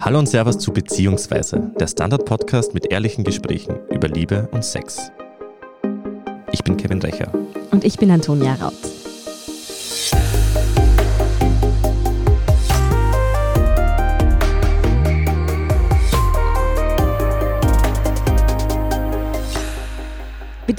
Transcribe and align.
Hallo 0.00 0.18
und 0.18 0.26
Servus 0.26 0.58
zu 0.58 0.72
Beziehungsweise, 0.72 1.70
der 1.78 1.86
Standard-Podcast 1.86 2.74
mit 2.74 2.90
ehrlichen 2.90 3.24
Gesprächen 3.24 3.76
über 3.90 4.08
Liebe 4.08 4.48
und 4.52 4.64
Sex. 4.64 5.10
Ich 6.52 6.62
bin 6.64 6.76
Kevin 6.76 7.00
Recher. 7.00 7.32
Und 7.70 7.84
ich 7.84 7.96
bin 7.96 8.10
Antonia 8.10 8.54
Raut. 8.54 8.91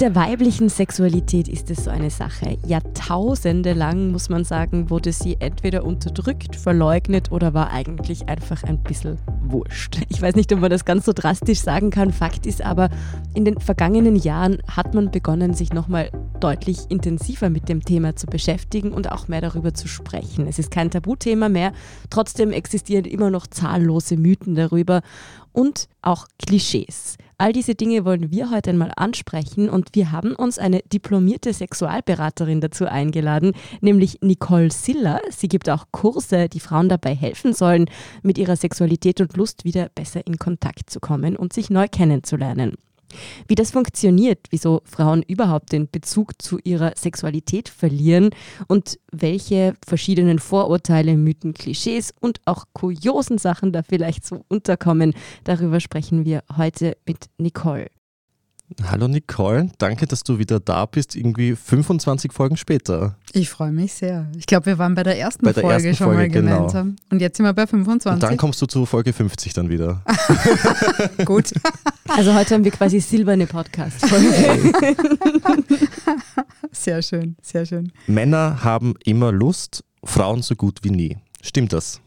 Der 0.04 0.14
weiblichen 0.14 0.68
Sexualität 0.68 1.48
ist 1.48 1.70
es 1.70 1.84
so 1.84 1.90
eine 1.90 2.10
Sache. 2.10 2.58
Jahrtausende 2.66 3.72
lang, 3.72 4.12
muss 4.12 4.28
man 4.28 4.44
sagen, 4.44 4.90
wurde 4.90 5.12
sie 5.12 5.38
entweder 5.38 5.82
unterdrückt, 5.82 6.56
verleugnet 6.56 7.32
oder 7.32 7.54
war 7.54 7.70
eigentlich 7.70 8.28
einfach 8.28 8.64
ein 8.64 8.82
bisschen 8.82 9.16
wurscht. 9.44 10.02
Ich 10.10 10.20
weiß 10.20 10.34
nicht, 10.34 10.52
ob 10.52 10.60
man 10.60 10.68
das 10.68 10.84
ganz 10.84 11.06
so 11.06 11.14
drastisch 11.14 11.60
sagen 11.60 11.88
kann. 11.88 12.12
Fakt 12.12 12.44
ist 12.44 12.60
aber, 12.60 12.90
in 13.32 13.46
den 13.46 13.58
vergangenen 13.58 14.16
Jahren 14.16 14.58
hat 14.70 14.92
man 14.92 15.10
begonnen, 15.10 15.54
sich 15.54 15.72
nochmal 15.72 16.10
deutlich 16.38 16.80
intensiver 16.90 17.48
mit 17.48 17.70
dem 17.70 17.82
Thema 17.82 18.14
zu 18.14 18.26
beschäftigen 18.26 18.92
und 18.92 19.10
auch 19.10 19.28
mehr 19.28 19.40
darüber 19.40 19.72
zu 19.72 19.88
sprechen. 19.88 20.46
Es 20.46 20.58
ist 20.58 20.70
kein 20.70 20.90
Tabuthema 20.90 21.48
mehr. 21.48 21.72
Trotzdem 22.10 22.52
existieren 22.52 23.06
immer 23.06 23.30
noch 23.30 23.46
zahllose 23.46 24.18
Mythen 24.18 24.54
darüber 24.54 25.00
und 25.52 25.88
auch 26.02 26.26
Klischees. 26.44 27.16
All 27.36 27.52
diese 27.52 27.74
Dinge 27.74 28.04
wollen 28.04 28.30
wir 28.30 28.50
heute 28.50 28.70
einmal 28.70 28.92
ansprechen 28.96 29.68
und 29.68 29.88
wir 29.94 30.12
haben 30.12 30.36
uns 30.36 30.58
eine 30.58 30.80
diplomierte 30.82 31.52
Sexualberaterin 31.52 32.60
dazu 32.60 32.86
eingeladen, 32.86 33.52
nämlich 33.80 34.18
Nicole 34.20 34.70
Siller. 34.70 35.20
Sie 35.30 35.48
gibt 35.48 35.68
auch 35.68 35.86
Kurse, 35.90 36.48
die 36.48 36.60
Frauen 36.60 36.88
dabei 36.88 37.14
helfen 37.14 37.52
sollen, 37.52 37.86
mit 38.22 38.38
ihrer 38.38 38.56
Sexualität 38.56 39.20
und 39.20 39.36
Lust 39.36 39.64
wieder 39.64 39.88
besser 39.94 40.24
in 40.26 40.38
Kontakt 40.38 40.90
zu 40.90 41.00
kommen 41.00 41.34
und 41.34 41.52
sich 41.52 41.70
neu 41.70 41.88
kennenzulernen. 41.88 42.76
Wie 43.48 43.54
das 43.54 43.70
funktioniert, 43.70 44.40
wieso 44.50 44.82
Frauen 44.84 45.22
überhaupt 45.22 45.72
den 45.72 45.88
Bezug 45.90 46.40
zu 46.40 46.58
ihrer 46.64 46.92
Sexualität 46.96 47.68
verlieren 47.68 48.30
und 48.68 48.98
welche 49.12 49.74
verschiedenen 49.86 50.38
Vorurteile, 50.38 51.16
Mythen, 51.16 51.54
Klischees 51.54 52.12
und 52.20 52.40
auch 52.44 52.64
kuriosen 52.72 53.38
Sachen 53.38 53.72
da 53.72 53.82
vielleicht 53.82 54.24
so 54.24 54.44
unterkommen, 54.48 55.14
darüber 55.44 55.80
sprechen 55.80 56.24
wir 56.24 56.42
heute 56.56 56.96
mit 57.06 57.26
Nicole. 57.38 57.88
Hallo 58.82 59.08
Nicole, 59.08 59.70
danke, 59.78 60.06
dass 60.06 60.22
du 60.22 60.38
wieder 60.38 60.58
da 60.58 60.86
bist, 60.86 61.14
irgendwie 61.16 61.54
25 61.54 62.32
Folgen 62.32 62.56
später. 62.56 63.16
Ich 63.32 63.50
freue 63.50 63.72
mich 63.72 63.92
sehr. 63.92 64.26
Ich 64.38 64.46
glaube, 64.46 64.66
wir 64.66 64.78
waren 64.78 64.94
bei 64.94 65.02
der 65.02 65.18
ersten 65.18 65.44
bei 65.44 65.52
der 65.52 65.62
Folge 65.62 65.88
ersten 65.88 65.96
schon 65.96 66.06
Folge, 66.14 66.20
mal 66.22 66.28
genau. 66.30 66.56
gemeinsam. 66.56 66.86
Genau. 66.96 67.02
Und 67.10 67.20
jetzt 67.20 67.36
sind 67.36 67.44
wir 67.44 67.52
bei 67.52 67.66
25. 67.66 68.12
Und 68.12 68.22
dann 68.22 68.36
kommst 68.38 68.62
du 68.62 68.66
zu 68.66 68.86
Folge 68.86 69.12
50 69.12 69.52
dann 69.52 69.68
wieder. 69.68 70.02
Gut. 71.24 71.52
Also 72.06 72.34
heute 72.34 72.54
haben 72.54 72.64
wir 72.64 72.70
quasi 72.70 73.00
silberne 73.00 73.46
Podcast-Folge. 73.46 74.94
sehr 76.70 77.00
schön, 77.02 77.34
sehr 77.42 77.64
schön. 77.64 77.90
Männer 78.06 78.62
haben 78.62 78.94
immer 79.04 79.32
Lust, 79.32 79.82
Frauen 80.04 80.42
so 80.42 80.54
gut 80.54 80.80
wie 80.82 80.90
nie. 80.90 81.16
Stimmt 81.42 81.72
das? 81.72 82.02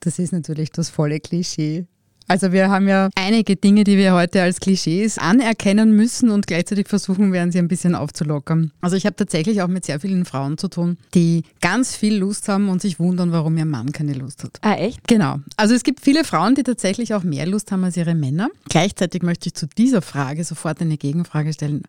Das 0.00 0.18
ist 0.18 0.32
natürlich 0.32 0.70
das 0.70 0.90
volle 0.90 1.18
Klischee. 1.18 1.86
Also 2.28 2.52
wir 2.52 2.68
haben 2.68 2.86
ja 2.86 3.08
einige 3.14 3.56
Dinge, 3.56 3.84
die 3.84 3.96
wir 3.96 4.12
heute 4.12 4.42
als 4.42 4.60
Klischees 4.60 5.16
anerkennen 5.16 5.96
müssen 5.96 6.28
und 6.28 6.46
gleichzeitig 6.46 6.86
versuchen 6.86 7.32
werden, 7.32 7.50
sie 7.50 7.58
ein 7.58 7.68
bisschen 7.68 7.94
aufzulockern. 7.94 8.70
Also 8.82 8.96
ich 8.96 9.06
habe 9.06 9.16
tatsächlich 9.16 9.62
auch 9.62 9.68
mit 9.68 9.86
sehr 9.86 9.98
vielen 9.98 10.26
Frauen 10.26 10.58
zu 10.58 10.68
tun, 10.68 10.98
die 11.14 11.44
ganz 11.62 11.96
viel 11.96 12.16
Lust 12.16 12.48
haben 12.48 12.68
und 12.68 12.82
sich 12.82 13.00
wundern, 13.00 13.32
warum 13.32 13.56
ihr 13.56 13.64
Mann 13.64 13.92
keine 13.92 14.12
Lust 14.12 14.44
hat. 14.44 14.58
Ah, 14.60 14.74
echt? 14.74 15.08
Genau. 15.08 15.40
Also 15.56 15.74
es 15.74 15.84
gibt 15.84 16.00
viele 16.00 16.22
Frauen, 16.22 16.54
die 16.54 16.64
tatsächlich 16.64 17.14
auch 17.14 17.22
mehr 17.22 17.46
Lust 17.46 17.72
haben 17.72 17.82
als 17.84 17.96
ihre 17.96 18.14
Männer. 18.14 18.50
Gleichzeitig 18.68 19.22
möchte 19.22 19.48
ich 19.48 19.54
zu 19.54 19.66
dieser 19.66 20.02
Frage 20.02 20.44
sofort 20.44 20.82
eine 20.82 20.98
Gegenfrage 20.98 21.54
stellen. 21.54 21.84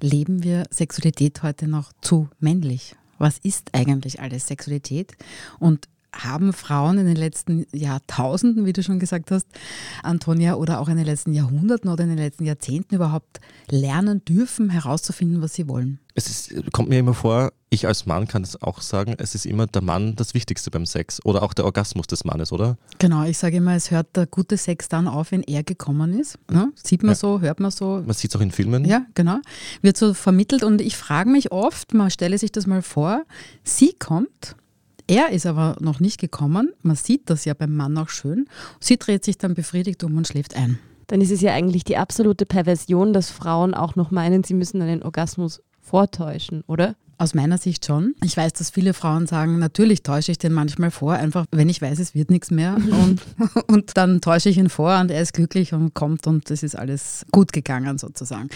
Leben 0.00 0.44
wir 0.44 0.64
Sexualität 0.70 1.42
heute 1.42 1.66
noch 1.66 1.92
zu 2.02 2.28
männlich? 2.38 2.94
Was 3.18 3.38
ist 3.38 3.70
eigentlich 3.72 4.20
alles 4.20 4.46
Sexualität? 4.46 5.12
Und 5.58 5.88
haben 6.24 6.52
Frauen 6.52 6.98
in 6.98 7.06
den 7.06 7.16
letzten 7.16 7.66
Jahrtausenden, 7.72 8.64
wie 8.64 8.72
du 8.72 8.82
schon 8.82 8.98
gesagt 8.98 9.30
hast, 9.30 9.46
Antonia, 10.02 10.54
oder 10.54 10.80
auch 10.80 10.88
in 10.88 10.96
den 10.96 11.06
letzten 11.06 11.32
Jahrhunderten 11.32 11.90
oder 11.90 12.04
in 12.04 12.10
den 12.10 12.18
letzten 12.18 12.44
Jahrzehnten 12.44 12.94
überhaupt 12.94 13.40
lernen 13.68 14.24
dürfen, 14.24 14.70
herauszufinden, 14.70 15.42
was 15.42 15.54
sie 15.54 15.68
wollen? 15.68 15.98
Es 16.14 16.28
ist, 16.28 16.72
kommt 16.72 16.88
mir 16.88 16.98
immer 16.98 17.12
vor, 17.12 17.52
ich 17.68 17.86
als 17.86 18.06
Mann 18.06 18.26
kann 18.26 18.42
es 18.42 18.60
auch 18.62 18.80
sagen, 18.80 19.16
es 19.18 19.34
ist 19.34 19.44
immer 19.44 19.66
der 19.66 19.82
Mann 19.82 20.16
das 20.16 20.32
Wichtigste 20.32 20.70
beim 20.70 20.86
Sex 20.86 21.22
oder 21.24 21.42
auch 21.42 21.52
der 21.52 21.66
Orgasmus 21.66 22.06
des 22.06 22.24
Mannes, 22.24 22.52
oder? 22.52 22.78
Genau, 22.98 23.24
ich 23.24 23.36
sage 23.36 23.58
immer, 23.58 23.74
es 23.74 23.90
hört 23.90 24.16
der 24.16 24.26
gute 24.26 24.56
Sex 24.56 24.88
dann 24.88 25.08
auf, 25.08 25.32
wenn 25.32 25.42
er 25.42 25.62
gekommen 25.62 26.18
ist. 26.18 26.38
Ne? 26.50 26.72
Sieht 26.74 27.02
man 27.02 27.12
ja. 27.12 27.16
so, 27.16 27.40
hört 27.40 27.60
man 27.60 27.70
so. 27.70 28.02
Man 28.06 28.14
sieht 28.14 28.30
es 28.30 28.36
auch 28.36 28.40
in 28.40 28.50
Filmen. 28.50 28.84
Ja, 28.86 29.04
genau. 29.14 29.38
Wird 29.82 29.96
so 29.96 30.14
vermittelt 30.14 30.64
und 30.64 30.80
ich 30.80 30.96
frage 30.96 31.28
mich 31.28 31.52
oft, 31.52 31.92
man 31.92 32.10
stelle 32.10 32.38
sich 32.38 32.52
das 32.52 32.66
mal 32.66 32.82
vor, 32.82 33.24
sie 33.62 33.92
kommt 33.98 34.56
er 35.06 35.30
ist 35.30 35.46
aber 35.46 35.76
noch 35.80 36.00
nicht 36.00 36.18
gekommen. 36.20 36.72
Man 36.82 36.96
sieht 36.96 37.30
das 37.30 37.44
ja 37.44 37.54
beim 37.54 37.74
Mann 37.74 37.96
auch 37.98 38.08
schön. 38.08 38.48
Sie 38.80 38.96
dreht 38.96 39.24
sich 39.24 39.38
dann 39.38 39.54
befriedigt 39.54 40.02
um 40.04 40.16
und 40.16 40.26
schläft 40.26 40.56
ein. 40.56 40.78
Dann 41.06 41.20
ist 41.20 41.30
es 41.30 41.40
ja 41.40 41.52
eigentlich 41.52 41.84
die 41.84 41.96
absolute 41.96 42.46
Perversion, 42.46 43.12
dass 43.12 43.30
Frauen 43.30 43.74
auch 43.74 43.94
noch 43.94 44.10
meinen, 44.10 44.42
sie 44.42 44.54
müssen 44.54 44.82
einen 44.82 45.02
Orgasmus 45.02 45.62
vortäuschen, 45.80 46.64
oder? 46.66 46.96
Aus 47.18 47.32
meiner 47.32 47.56
Sicht 47.56 47.86
schon. 47.86 48.14
Ich 48.22 48.36
weiß, 48.36 48.52
dass 48.54 48.70
viele 48.70 48.92
Frauen 48.92 49.26
sagen, 49.26 49.58
natürlich 49.58 50.02
täusche 50.02 50.32
ich 50.32 50.38
den 50.38 50.52
manchmal 50.52 50.90
vor, 50.90 51.14
einfach 51.14 51.46
wenn 51.50 51.68
ich 51.68 51.80
weiß, 51.80 51.98
es 51.98 52.14
wird 52.14 52.30
nichts 52.30 52.50
mehr. 52.50 52.76
Und, 52.90 53.22
und 53.68 53.96
dann 53.96 54.20
täusche 54.20 54.48
ich 54.48 54.58
ihn 54.58 54.68
vor 54.68 54.98
und 54.98 55.10
er 55.10 55.22
ist 55.22 55.32
glücklich 55.32 55.72
und 55.72 55.94
kommt 55.94 56.26
und 56.26 56.50
es 56.50 56.62
ist 56.62 56.76
alles 56.76 57.24
gut 57.30 57.52
gegangen 57.52 57.98
sozusagen. 57.98 58.48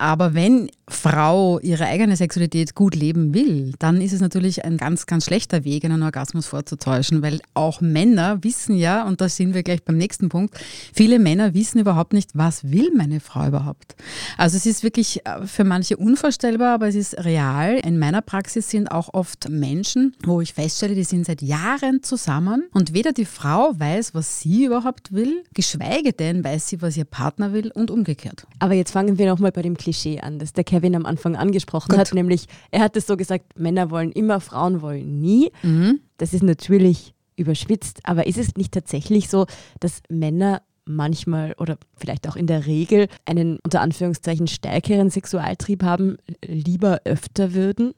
Aber 0.00 0.32
wenn 0.32 0.70
Frau 0.88 1.60
ihre 1.60 1.84
eigene 1.84 2.16
Sexualität 2.16 2.74
gut 2.74 2.94
leben 2.94 3.34
will, 3.34 3.74
dann 3.78 4.00
ist 4.00 4.14
es 4.14 4.22
natürlich 4.22 4.64
ein 4.64 4.78
ganz, 4.78 5.04
ganz 5.04 5.26
schlechter 5.26 5.64
Weg, 5.64 5.84
einen 5.84 6.02
Orgasmus 6.02 6.46
vorzutäuschen, 6.46 7.20
weil 7.20 7.40
auch 7.52 7.82
Männer 7.82 8.42
wissen 8.42 8.76
ja, 8.76 9.06
und 9.06 9.20
da 9.20 9.28
sind 9.28 9.52
wir 9.52 9.62
gleich 9.62 9.84
beim 9.84 9.98
nächsten 9.98 10.30
Punkt, 10.30 10.58
viele 10.94 11.18
Männer 11.18 11.52
wissen 11.52 11.80
überhaupt 11.80 12.14
nicht, 12.14 12.30
was 12.32 12.70
will 12.70 12.90
meine 12.96 13.20
Frau 13.20 13.46
überhaupt. 13.46 13.94
Also 14.38 14.56
es 14.56 14.64
ist 14.64 14.82
wirklich 14.82 15.24
äh, 15.26 15.46
für 15.46 15.64
manche 15.64 15.98
unvorstellbar, 15.98 16.74
aber 16.74 16.88
es 16.88 16.94
ist 16.94 17.22
real. 17.22 17.74
In 17.74 17.98
meiner 17.98 18.22
Praxis 18.22 18.70
sind 18.70 18.90
auch 18.90 19.12
oft 19.12 19.50
Menschen, 19.50 20.16
wo 20.24 20.40
ich 20.40 20.54
feststelle, 20.54 20.94
die 20.94 21.04
sind 21.04 21.26
seit 21.26 21.42
Jahren 21.42 22.02
zusammen 22.02 22.64
und 22.72 22.94
weder 22.94 23.12
die 23.12 23.26
Frau 23.26 23.74
weiß, 23.78 24.14
was 24.14 24.40
sie 24.40 24.64
überhaupt 24.64 25.12
will, 25.12 25.44
geschweige 25.52 26.14
denn 26.14 26.42
weiß 26.42 26.68
sie, 26.68 26.80
was 26.80 26.96
ihr 26.96 27.04
Partner 27.04 27.52
will 27.52 27.70
und 27.70 27.90
umgekehrt. 27.90 28.46
Aber 28.60 28.72
jetzt 28.72 28.92
fangen 28.92 29.18
wir 29.18 29.26
nochmal 29.26 29.52
bei 29.52 29.60
dem 29.60 29.76
Klischee 29.76 29.89
Klischee 29.90 30.20
an, 30.20 30.38
das 30.38 30.52
der 30.52 30.64
Kevin 30.64 30.94
am 30.94 31.04
Anfang 31.04 31.36
angesprochen 31.36 31.90
Gut. 31.90 31.98
hat, 31.98 32.14
nämlich 32.14 32.46
er 32.70 32.80
hat 32.80 32.96
es 32.96 33.06
so 33.06 33.16
gesagt, 33.16 33.58
Männer 33.58 33.90
wollen 33.90 34.12
immer, 34.12 34.40
Frauen 34.40 34.82
wollen 34.82 35.20
nie. 35.20 35.50
Mhm. 35.62 36.00
Das 36.16 36.32
ist 36.32 36.44
natürlich 36.44 37.14
überschwitzt, 37.36 38.00
aber 38.04 38.26
ist 38.26 38.38
es 38.38 38.54
nicht 38.56 38.72
tatsächlich 38.72 39.28
so, 39.28 39.46
dass 39.80 40.02
Männer 40.08 40.62
manchmal 40.84 41.54
oder 41.58 41.76
vielleicht 41.96 42.28
auch 42.28 42.36
in 42.36 42.46
der 42.46 42.66
Regel 42.66 43.08
einen 43.24 43.58
unter 43.64 43.80
Anführungszeichen 43.80 44.46
stärkeren 44.46 45.10
Sexualtrieb 45.10 45.82
haben, 45.82 46.18
lieber 46.44 47.00
öfter 47.04 47.52
würden? 47.52 47.92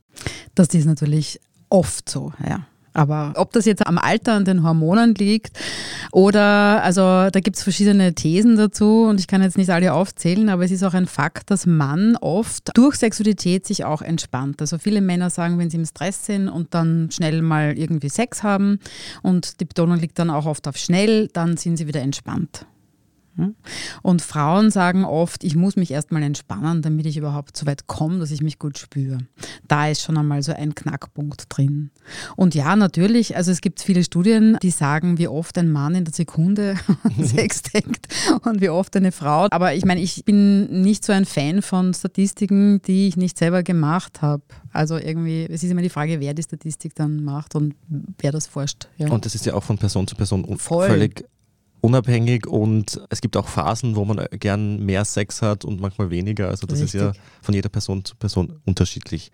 Das 0.54 0.68
ist 0.68 0.86
natürlich 0.86 1.40
oft 1.68 2.08
so, 2.08 2.32
ja. 2.46 2.66
Aber 2.94 3.32
ob 3.36 3.52
das 3.52 3.64
jetzt 3.64 3.86
am 3.86 3.98
Alter 3.98 4.36
und 4.36 4.46
den 4.46 4.62
Hormonen 4.62 5.14
liegt 5.14 5.58
oder, 6.12 6.82
also 6.82 7.00
da 7.00 7.40
gibt 7.40 7.56
es 7.56 7.62
verschiedene 7.62 8.14
Thesen 8.14 8.56
dazu 8.56 9.04
und 9.04 9.18
ich 9.18 9.26
kann 9.26 9.42
jetzt 9.42 9.56
nicht 9.56 9.70
alle 9.70 9.92
aufzählen, 9.92 10.48
aber 10.48 10.64
es 10.64 10.70
ist 10.70 10.82
auch 10.82 10.94
ein 10.94 11.06
Fakt, 11.06 11.50
dass 11.50 11.66
Mann 11.66 12.16
oft 12.20 12.76
durch 12.76 12.96
Sexualität 12.96 13.66
sich 13.66 13.84
auch 13.84 14.02
entspannt. 14.02 14.60
Also 14.60 14.78
viele 14.78 15.00
Männer 15.00 15.30
sagen, 15.30 15.58
wenn 15.58 15.70
sie 15.70 15.78
im 15.78 15.86
Stress 15.86 16.26
sind 16.26 16.48
und 16.48 16.74
dann 16.74 17.10
schnell 17.10 17.42
mal 17.42 17.76
irgendwie 17.78 18.08
Sex 18.08 18.42
haben 18.42 18.78
und 19.22 19.60
die 19.60 19.64
Betonung 19.64 19.98
liegt 19.98 20.18
dann 20.18 20.30
auch 20.30 20.46
oft 20.46 20.68
auf 20.68 20.76
schnell, 20.76 21.28
dann 21.28 21.56
sind 21.56 21.76
sie 21.76 21.86
wieder 21.86 22.02
entspannt. 22.02 22.66
Hm? 23.36 23.54
Und 24.02 24.20
Frauen 24.20 24.70
sagen 24.70 25.04
oft, 25.04 25.42
ich 25.44 25.56
muss 25.56 25.76
mich 25.76 25.90
erstmal 25.90 26.22
entspannen, 26.22 26.82
damit 26.82 27.06
ich 27.06 27.16
überhaupt 27.16 27.56
so 27.56 27.66
weit 27.66 27.86
komme, 27.86 28.18
dass 28.18 28.30
ich 28.30 28.42
mich 28.42 28.58
gut 28.58 28.78
spüre. 28.78 29.18
Da 29.68 29.88
ist 29.88 30.02
schon 30.02 30.18
einmal 30.18 30.42
so 30.42 30.52
ein 30.52 30.74
Knackpunkt 30.74 31.46
drin. 31.48 31.90
Und 32.36 32.54
ja, 32.54 32.76
natürlich, 32.76 33.36
also 33.36 33.50
es 33.50 33.60
gibt 33.60 33.80
viele 33.80 34.04
Studien, 34.04 34.58
die 34.62 34.70
sagen, 34.70 35.18
wie 35.18 35.28
oft 35.28 35.56
ein 35.56 35.70
Mann 35.70 35.94
in 35.94 36.04
der 36.04 36.12
Sekunde 36.12 36.76
Sex 37.22 37.62
denkt 37.62 38.08
und 38.44 38.60
wie 38.60 38.68
oft 38.68 38.94
eine 38.96 39.12
Frau. 39.12 39.46
Aber 39.50 39.74
ich 39.74 39.84
meine, 39.84 40.00
ich 40.00 40.24
bin 40.24 40.82
nicht 40.82 41.04
so 41.04 41.12
ein 41.12 41.24
Fan 41.24 41.62
von 41.62 41.94
Statistiken, 41.94 42.82
die 42.82 43.08
ich 43.08 43.16
nicht 43.16 43.38
selber 43.38 43.62
gemacht 43.62 44.20
habe. 44.20 44.42
Also 44.72 44.96
irgendwie, 44.96 45.46
es 45.48 45.62
ist 45.62 45.70
immer 45.70 45.82
die 45.82 45.90
Frage, 45.90 46.20
wer 46.20 46.34
die 46.34 46.42
Statistik 46.42 46.94
dann 46.94 47.24
macht 47.24 47.54
und 47.54 47.74
wer 48.18 48.32
das 48.32 48.46
forscht. 48.46 48.88
Ja. 48.98 49.08
Und 49.08 49.24
das 49.24 49.34
ist 49.34 49.46
ja 49.46 49.54
auch 49.54 49.62
von 49.62 49.78
Person 49.78 50.06
zu 50.06 50.16
Person 50.16 50.44
Voll. 50.58 50.88
völlig 50.88 51.24
unabhängig 51.82 52.46
und 52.46 53.02
es 53.10 53.20
gibt 53.20 53.36
auch 53.36 53.48
Phasen, 53.48 53.96
wo 53.96 54.04
man 54.04 54.24
gern 54.30 54.82
mehr 54.84 55.04
Sex 55.04 55.42
hat 55.42 55.64
und 55.64 55.80
manchmal 55.80 56.08
weniger. 56.10 56.48
Also 56.48 56.66
das 56.66 56.80
Richtig. 56.80 57.00
ist 57.00 57.00
ja 57.00 57.12
von 57.42 57.54
jeder 57.54 57.68
Person 57.68 58.04
zu 58.04 58.16
Person 58.16 58.60
unterschiedlich. 58.64 59.30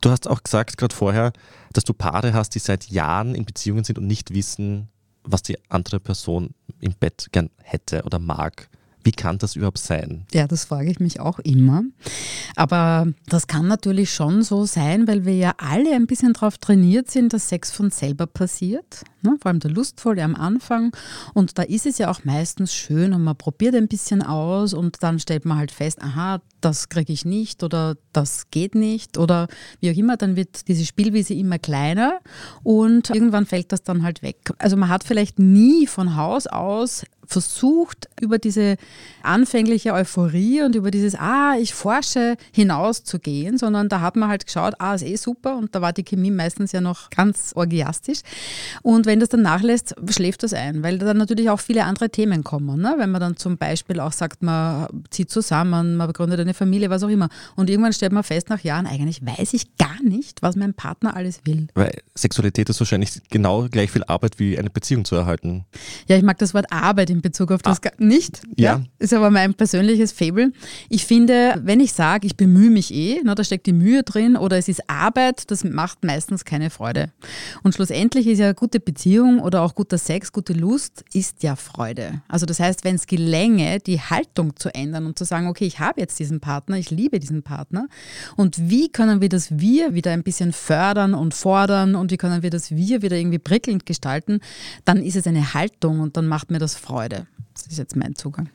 Du 0.00 0.10
hast 0.10 0.26
auch 0.26 0.42
gesagt 0.42 0.76
gerade 0.78 0.94
vorher, 0.94 1.32
dass 1.72 1.84
du 1.84 1.92
Paare 1.92 2.32
hast, 2.32 2.50
die 2.56 2.58
seit 2.58 2.90
Jahren 2.90 3.34
in 3.36 3.44
Beziehungen 3.44 3.84
sind 3.84 3.98
und 3.98 4.06
nicht 4.06 4.34
wissen, 4.34 4.88
was 5.22 5.42
die 5.42 5.58
andere 5.68 6.00
Person 6.00 6.54
im 6.80 6.94
Bett 6.98 7.28
gern 7.30 7.50
hätte 7.62 8.02
oder 8.02 8.18
mag. 8.18 8.68
Wie 9.04 9.12
kann 9.12 9.38
das 9.38 9.56
überhaupt 9.56 9.78
sein? 9.78 10.24
Ja, 10.32 10.46
das 10.46 10.64
frage 10.64 10.90
ich 10.90 11.00
mich 11.00 11.20
auch 11.20 11.38
immer. 11.40 11.82
Aber 12.56 13.08
das 13.26 13.46
kann 13.46 13.66
natürlich 13.66 14.12
schon 14.12 14.42
so 14.42 14.64
sein, 14.64 15.08
weil 15.08 15.24
wir 15.24 15.34
ja 15.34 15.54
alle 15.58 15.94
ein 15.94 16.06
bisschen 16.06 16.32
darauf 16.32 16.58
trainiert 16.58 17.10
sind, 17.10 17.32
dass 17.32 17.48
Sex 17.48 17.72
von 17.72 17.90
selber 17.90 18.26
passiert. 18.26 19.04
Ne? 19.22 19.36
Vor 19.40 19.50
allem 19.50 19.60
der 19.60 19.70
Lustvolle 19.70 20.22
am 20.22 20.34
Anfang. 20.34 20.94
Und 21.34 21.58
da 21.58 21.62
ist 21.62 21.86
es 21.86 21.98
ja 21.98 22.10
auch 22.10 22.24
meistens 22.24 22.74
schön 22.74 23.12
und 23.12 23.22
man 23.22 23.36
probiert 23.36 23.74
ein 23.74 23.88
bisschen 23.88 24.22
aus 24.22 24.74
und 24.74 25.02
dann 25.02 25.18
stellt 25.18 25.44
man 25.44 25.58
halt 25.58 25.70
fest, 25.70 26.00
aha, 26.02 26.40
das 26.60 26.88
kriege 26.88 27.12
ich 27.12 27.24
nicht 27.24 27.62
oder 27.62 27.96
das 28.12 28.50
geht 28.50 28.74
nicht 28.74 29.18
oder 29.18 29.48
wie 29.80 29.90
auch 29.90 29.96
immer. 29.96 30.16
Dann 30.16 30.36
wird 30.36 30.68
diese 30.68 30.84
Spielwiese 30.84 31.34
immer 31.34 31.58
kleiner 31.58 32.20
und 32.62 33.10
irgendwann 33.10 33.46
fällt 33.46 33.72
das 33.72 33.82
dann 33.82 34.02
halt 34.02 34.22
weg. 34.22 34.36
Also 34.58 34.76
man 34.76 34.88
hat 34.88 35.04
vielleicht 35.04 35.38
nie 35.38 35.86
von 35.86 36.16
Haus 36.16 36.46
aus 36.46 37.04
versucht, 37.32 38.08
über 38.20 38.38
diese 38.38 38.76
anfängliche 39.22 39.92
Euphorie 39.92 40.62
und 40.62 40.74
über 40.74 40.90
dieses, 40.90 41.14
ah, 41.14 41.54
ich 41.58 41.74
forsche, 41.74 42.36
hinauszugehen, 42.52 43.58
sondern 43.58 43.88
da 43.88 44.00
hat 44.00 44.16
man 44.16 44.28
halt 44.28 44.46
geschaut, 44.46 44.74
ah, 44.78 44.94
ist 44.94 45.02
eh 45.02 45.16
super 45.16 45.56
und 45.56 45.74
da 45.74 45.80
war 45.80 45.92
die 45.92 46.04
Chemie 46.04 46.30
meistens 46.30 46.72
ja 46.72 46.80
noch 46.80 47.10
ganz 47.10 47.52
orgiastisch. 47.54 48.20
Und 48.82 49.06
wenn 49.06 49.20
das 49.20 49.30
dann 49.30 49.42
nachlässt, 49.42 49.94
schläft 50.10 50.42
das 50.42 50.52
ein, 50.52 50.82
weil 50.82 50.98
dann 50.98 51.16
natürlich 51.16 51.50
auch 51.50 51.60
viele 51.60 51.84
andere 51.84 52.10
Themen 52.10 52.44
kommen. 52.44 52.80
Ne? 52.80 52.94
Wenn 52.98 53.10
man 53.10 53.20
dann 53.20 53.36
zum 53.36 53.56
Beispiel 53.56 54.00
auch 54.00 54.12
sagt, 54.12 54.42
man 54.42 54.86
zieht 55.10 55.30
zusammen, 55.30 55.96
man 55.96 56.06
begründet 56.06 56.40
eine 56.40 56.54
Familie, 56.54 56.90
was 56.90 57.02
auch 57.02 57.08
immer. 57.08 57.28
Und 57.56 57.70
irgendwann 57.70 57.92
stellt 57.92 58.12
man 58.12 58.22
fest 58.22 58.50
nach 58.50 58.60
Jahren, 58.60 58.86
eigentlich 58.86 59.24
weiß 59.24 59.54
ich 59.54 59.76
gar 59.76 60.02
nicht, 60.02 60.42
was 60.42 60.56
mein 60.56 60.74
Partner 60.74 61.16
alles 61.16 61.40
will. 61.44 61.68
Weil 61.74 61.92
Sexualität 62.14 62.68
ist 62.68 62.80
wahrscheinlich 62.80 63.22
genau 63.30 63.68
gleich 63.68 63.90
viel 63.90 64.04
Arbeit 64.04 64.38
wie 64.38 64.58
eine 64.58 64.70
Beziehung 64.70 65.04
zu 65.04 65.16
erhalten. 65.16 65.64
Ja, 66.06 66.16
ich 66.16 66.22
mag 66.22 66.38
das 66.38 66.54
Wort 66.54 66.66
Arbeit 66.70 67.10
in 67.22 67.30
Bezug 67.30 67.52
auf 67.52 67.62
das 67.62 67.78
ah. 67.84 67.90
nicht. 67.98 68.42
Ja. 68.56 68.78
ja. 68.78 68.84
Ist 68.98 69.14
aber 69.14 69.30
mein 69.30 69.54
persönliches 69.54 70.12
Fable. 70.12 70.52
Ich 70.88 71.06
finde, 71.06 71.60
wenn 71.62 71.80
ich 71.80 71.92
sage, 71.92 72.26
ich 72.26 72.36
bemühe 72.36 72.70
mich 72.70 72.92
eh, 72.92 73.20
na, 73.24 73.34
da 73.34 73.44
steckt 73.44 73.66
die 73.66 73.72
Mühe 73.72 74.02
drin 74.02 74.36
oder 74.36 74.58
es 74.58 74.68
ist 74.68 74.82
Arbeit, 74.88 75.50
das 75.50 75.64
macht 75.64 76.04
meistens 76.04 76.44
keine 76.44 76.70
Freude. 76.70 77.12
Und 77.62 77.74
schlussendlich 77.74 78.26
ist 78.26 78.38
ja 78.38 78.52
gute 78.52 78.80
Beziehung 78.80 79.40
oder 79.40 79.62
auch 79.62 79.74
guter 79.74 79.98
Sex, 79.98 80.32
gute 80.32 80.52
Lust, 80.52 81.04
ist 81.12 81.42
ja 81.42 81.56
Freude. 81.56 82.22
Also 82.28 82.46
das 82.46 82.58
heißt, 82.58 82.84
wenn 82.84 82.96
es 82.96 83.06
gelänge, 83.06 83.78
die 83.78 84.00
Haltung 84.00 84.56
zu 84.56 84.74
ändern 84.74 85.06
und 85.06 85.18
zu 85.18 85.24
sagen, 85.24 85.46
okay, 85.46 85.66
ich 85.66 85.78
habe 85.78 86.00
jetzt 86.00 86.18
diesen 86.18 86.40
Partner, 86.40 86.76
ich 86.76 86.90
liebe 86.90 87.20
diesen 87.20 87.42
Partner 87.42 87.86
und 88.36 88.68
wie 88.68 88.88
können 88.90 89.20
wir 89.20 89.28
das 89.28 89.58
Wir 89.58 89.94
wieder 89.94 90.10
ein 90.10 90.22
bisschen 90.22 90.52
fördern 90.52 91.14
und 91.14 91.34
fordern 91.34 91.94
und 91.94 92.10
wie 92.10 92.16
können 92.16 92.42
wir 92.42 92.50
das 92.50 92.72
Wir 92.72 93.02
wieder 93.02 93.16
irgendwie 93.16 93.38
prickelnd 93.38 93.86
gestalten, 93.86 94.40
dann 94.84 95.02
ist 95.02 95.16
es 95.16 95.26
eine 95.26 95.54
Haltung 95.54 96.00
und 96.00 96.16
dann 96.16 96.26
macht 96.26 96.50
mir 96.50 96.58
das 96.58 96.74
Freude. 96.74 97.01
Das 97.08 97.66
ist 97.66 97.78
jetzt 97.78 97.96
mein 97.96 98.14
Zugang. 98.14 98.48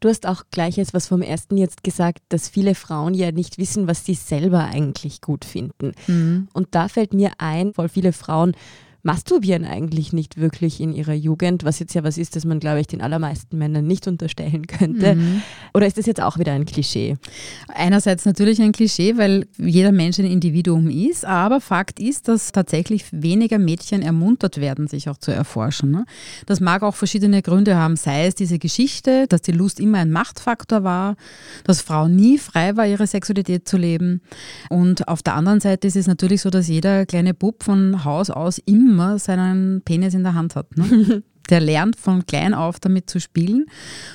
Du 0.00 0.10
hast 0.10 0.26
auch 0.26 0.44
gleich 0.50 0.76
jetzt 0.76 0.92
was 0.92 1.08
vom 1.08 1.22
ersten 1.22 1.56
jetzt 1.56 1.82
gesagt, 1.82 2.20
dass 2.28 2.48
viele 2.48 2.74
Frauen 2.74 3.14
ja 3.14 3.32
nicht 3.32 3.58
wissen, 3.58 3.88
was 3.88 4.04
sie 4.04 4.14
selber 4.14 4.64
eigentlich 4.64 5.22
gut 5.22 5.44
finden. 5.44 5.92
Mhm. 6.06 6.48
Und 6.52 6.68
da 6.74 6.88
fällt 6.88 7.14
mir 7.14 7.32
ein, 7.38 7.72
voll 7.72 7.88
viele 7.88 8.12
Frauen 8.12 8.54
masturbieren 9.06 9.64
eigentlich 9.64 10.12
nicht 10.12 10.36
wirklich 10.36 10.80
in 10.80 10.92
ihrer 10.92 11.14
Jugend, 11.14 11.64
was 11.64 11.78
jetzt 11.78 11.94
ja 11.94 12.02
was 12.02 12.18
ist, 12.18 12.34
das 12.34 12.44
man, 12.44 12.58
glaube 12.58 12.80
ich, 12.80 12.88
den 12.88 13.00
allermeisten 13.00 13.56
Männern 13.56 13.86
nicht 13.86 14.08
unterstellen 14.08 14.66
könnte. 14.66 15.14
Mhm. 15.14 15.42
Oder 15.72 15.86
ist 15.86 15.96
das 15.96 16.06
jetzt 16.06 16.20
auch 16.20 16.38
wieder 16.38 16.52
ein 16.52 16.66
Klischee? 16.66 17.16
Einerseits 17.68 18.26
natürlich 18.26 18.60
ein 18.60 18.72
Klischee, 18.72 19.16
weil 19.16 19.46
jeder 19.58 19.92
Mensch 19.92 20.18
ein 20.18 20.26
Individuum 20.26 20.90
ist, 20.90 21.24
aber 21.24 21.60
Fakt 21.60 22.00
ist, 22.00 22.26
dass 22.26 22.50
tatsächlich 22.50 23.04
weniger 23.12 23.58
Mädchen 23.58 24.02
ermuntert 24.02 24.60
werden, 24.60 24.88
sich 24.88 25.08
auch 25.08 25.18
zu 25.18 25.30
erforschen. 25.30 25.92
Ne? 25.92 26.04
Das 26.46 26.58
mag 26.58 26.82
auch 26.82 26.96
verschiedene 26.96 27.42
Gründe 27.42 27.76
haben, 27.76 27.94
sei 27.94 28.26
es 28.26 28.34
diese 28.34 28.58
Geschichte, 28.58 29.28
dass 29.28 29.40
die 29.42 29.52
Lust 29.52 29.78
immer 29.78 29.98
ein 29.98 30.10
Machtfaktor 30.10 30.82
war, 30.82 31.14
dass 31.62 31.80
Frau 31.80 32.08
nie 32.08 32.38
frei 32.38 32.76
war, 32.76 32.88
ihre 32.88 33.06
Sexualität 33.06 33.68
zu 33.68 33.76
leben. 33.76 34.20
Und 34.68 35.06
auf 35.06 35.22
der 35.22 35.34
anderen 35.34 35.60
Seite 35.60 35.86
ist 35.86 35.94
es 35.94 36.08
natürlich 36.08 36.40
so, 36.40 36.50
dass 36.50 36.66
jeder 36.66 37.06
kleine 37.06 37.34
Bub 37.34 37.62
von 37.62 38.04
Haus 38.04 38.30
aus 38.30 38.58
immer 38.58 38.95
immer 38.96 39.18
seinen 39.18 39.82
Penis 39.82 40.14
in 40.14 40.22
der 40.22 40.34
Hand 40.34 40.56
hat. 40.56 40.74
Ne? 40.76 41.22
Der 41.50 41.60
lernt 41.60 41.94
von 41.94 42.26
klein 42.26 42.54
auf 42.54 42.80
damit 42.80 43.08
zu 43.08 43.20
spielen. 43.20 43.66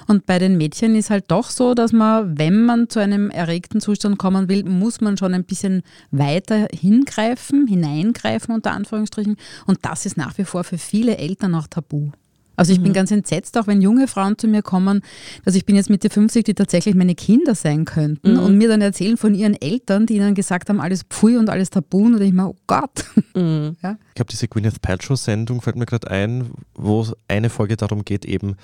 Und 0.05 0.25
bei 0.25 0.37
den 0.37 0.57
Mädchen 0.57 0.95
ist 0.95 1.09
halt 1.09 1.25
doch 1.29 1.49
so, 1.49 1.73
dass 1.75 1.93
man, 1.93 2.37
wenn 2.37 2.65
man 2.65 2.89
zu 2.89 2.99
einem 2.99 3.29
erregten 3.29 3.79
Zustand 3.79 4.17
kommen 4.17 4.49
will, 4.49 4.65
muss 4.65 4.99
man 4.99 5.15
schon 5.15 5.33
ein 5.33 5.45
bisschen 5.45 5.83
weiter 6.09 6.67
hingreifen, 6.73 7.67
hineingreifen 7.67 8.53
unter 8.53 8.71
Anführungsstrichen. 8.71 9.37
Und 9.65 9.79
das 9.83 10.05
ist 10.05 10.17
nach 10.17 10.37
wie 10.37 10.43
vor 10.43 10.65
für 10.65 10.77
viele 10.77 11.17
Eltern 11.17 11.55
auch 11.55 11.67
tabu. 11.67 12.11
Also 12.61 12.73
ich 12.73 12.79
mhm. 12.79 12.83
bin 12.83 12.93
ganz 12.93 13.09
entsetzt, 13.09 13.57
auch 13.57 13.65
wenn 13.65 13.81
junge 13.81 14.07
Frauen 14.07 14.37
zu 14.37 14.47
mir 14.47 14.61
kommen, 14.61 15.01
also 15.45 15.57
ich 15.57 15.65
bin 15.65 15.75
jetzt 15.75 15.89
Mitte 15.89 16.11
50, 16.11 16.43
die 16.43 16.53
tatsächlich 16.53 16.93
meine 16.93 17.15
Kinder 17.15 17.55
sein 17.55 17.85
könnten 17.85 18.33
mhm. 18.33 18.39
und 18.39 18.55
mir 18.55 18.67
dann 18.67 18.81
erzählen 18.81 19.17
von 19.17 19.33
ihren 19.33 19.59
Eltern, 19.59 20.05
die 20.05 20.17
ihnen 20.17 20.35
gesagt 20.35 20.69
haben, 20.69 20.79
alles 20.79 21.01
Pfui 21.01 21.37
und 21.37 21.49
alles 21.49 21.71
Tabu 21.71 22.05
und 22.05 22.21
ich 22.21 22.33
mir, 22.33 22.49
oh 22.49 22.55
Gott. 22.67 23.05
Mhm. 23.33 23.77
Ja? 23.81 23.97
Ich 24.09 24.15
glaube, 24.15 24.29
diese 24.29 24.47
Gwyneth 24.47 24.81
Paltrow-Sendung 24.83 25.61
fällt 25.61 25.75
mir 25.75 25.87
gerade 25.87 26.11
ein, 26.11 26.51
wo 26.75 27.07
eine 27.27 27.49
Folge 27.49 27.77
darum 27.77 28.05
geht, 28.05 28.25
eben 28.25 28.57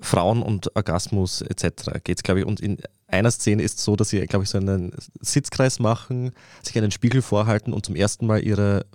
Frauen 0.00 0.40
und 0.40 0.76
Orgasmus 0.76 1.42
etc. 1.42 1.90
geht 2.04 2.18
es, 2.18 2.22
glaube 2.22 2.40
ich. 2.40 2.46
Und 2.46 2.60
in 2.60 2.78
einer 3.08 3.32
Szene 3.32 3.62
ist 3.64 3.78
es 3.78 3.84
so, 3.84 3.96
dass 3.96 4.10
sie, 4.10 4.20
glaube 4.26 4.44
ich, 4.44 4.50
so 4.50 4.58
einen 4.58 4.92
Sitzkreis 5.20 5.80
machen, 5.80 6.30
sich 6.62 6.76
einen 6.78 6.92
Spiegel 6.92 7.22
vorhalten 7.22 7.72
und 7.72 7.84
zum 7.84 7.96
ersten 7.96 8.26
Mal 8.26 8.44
ihre 8.44 8.86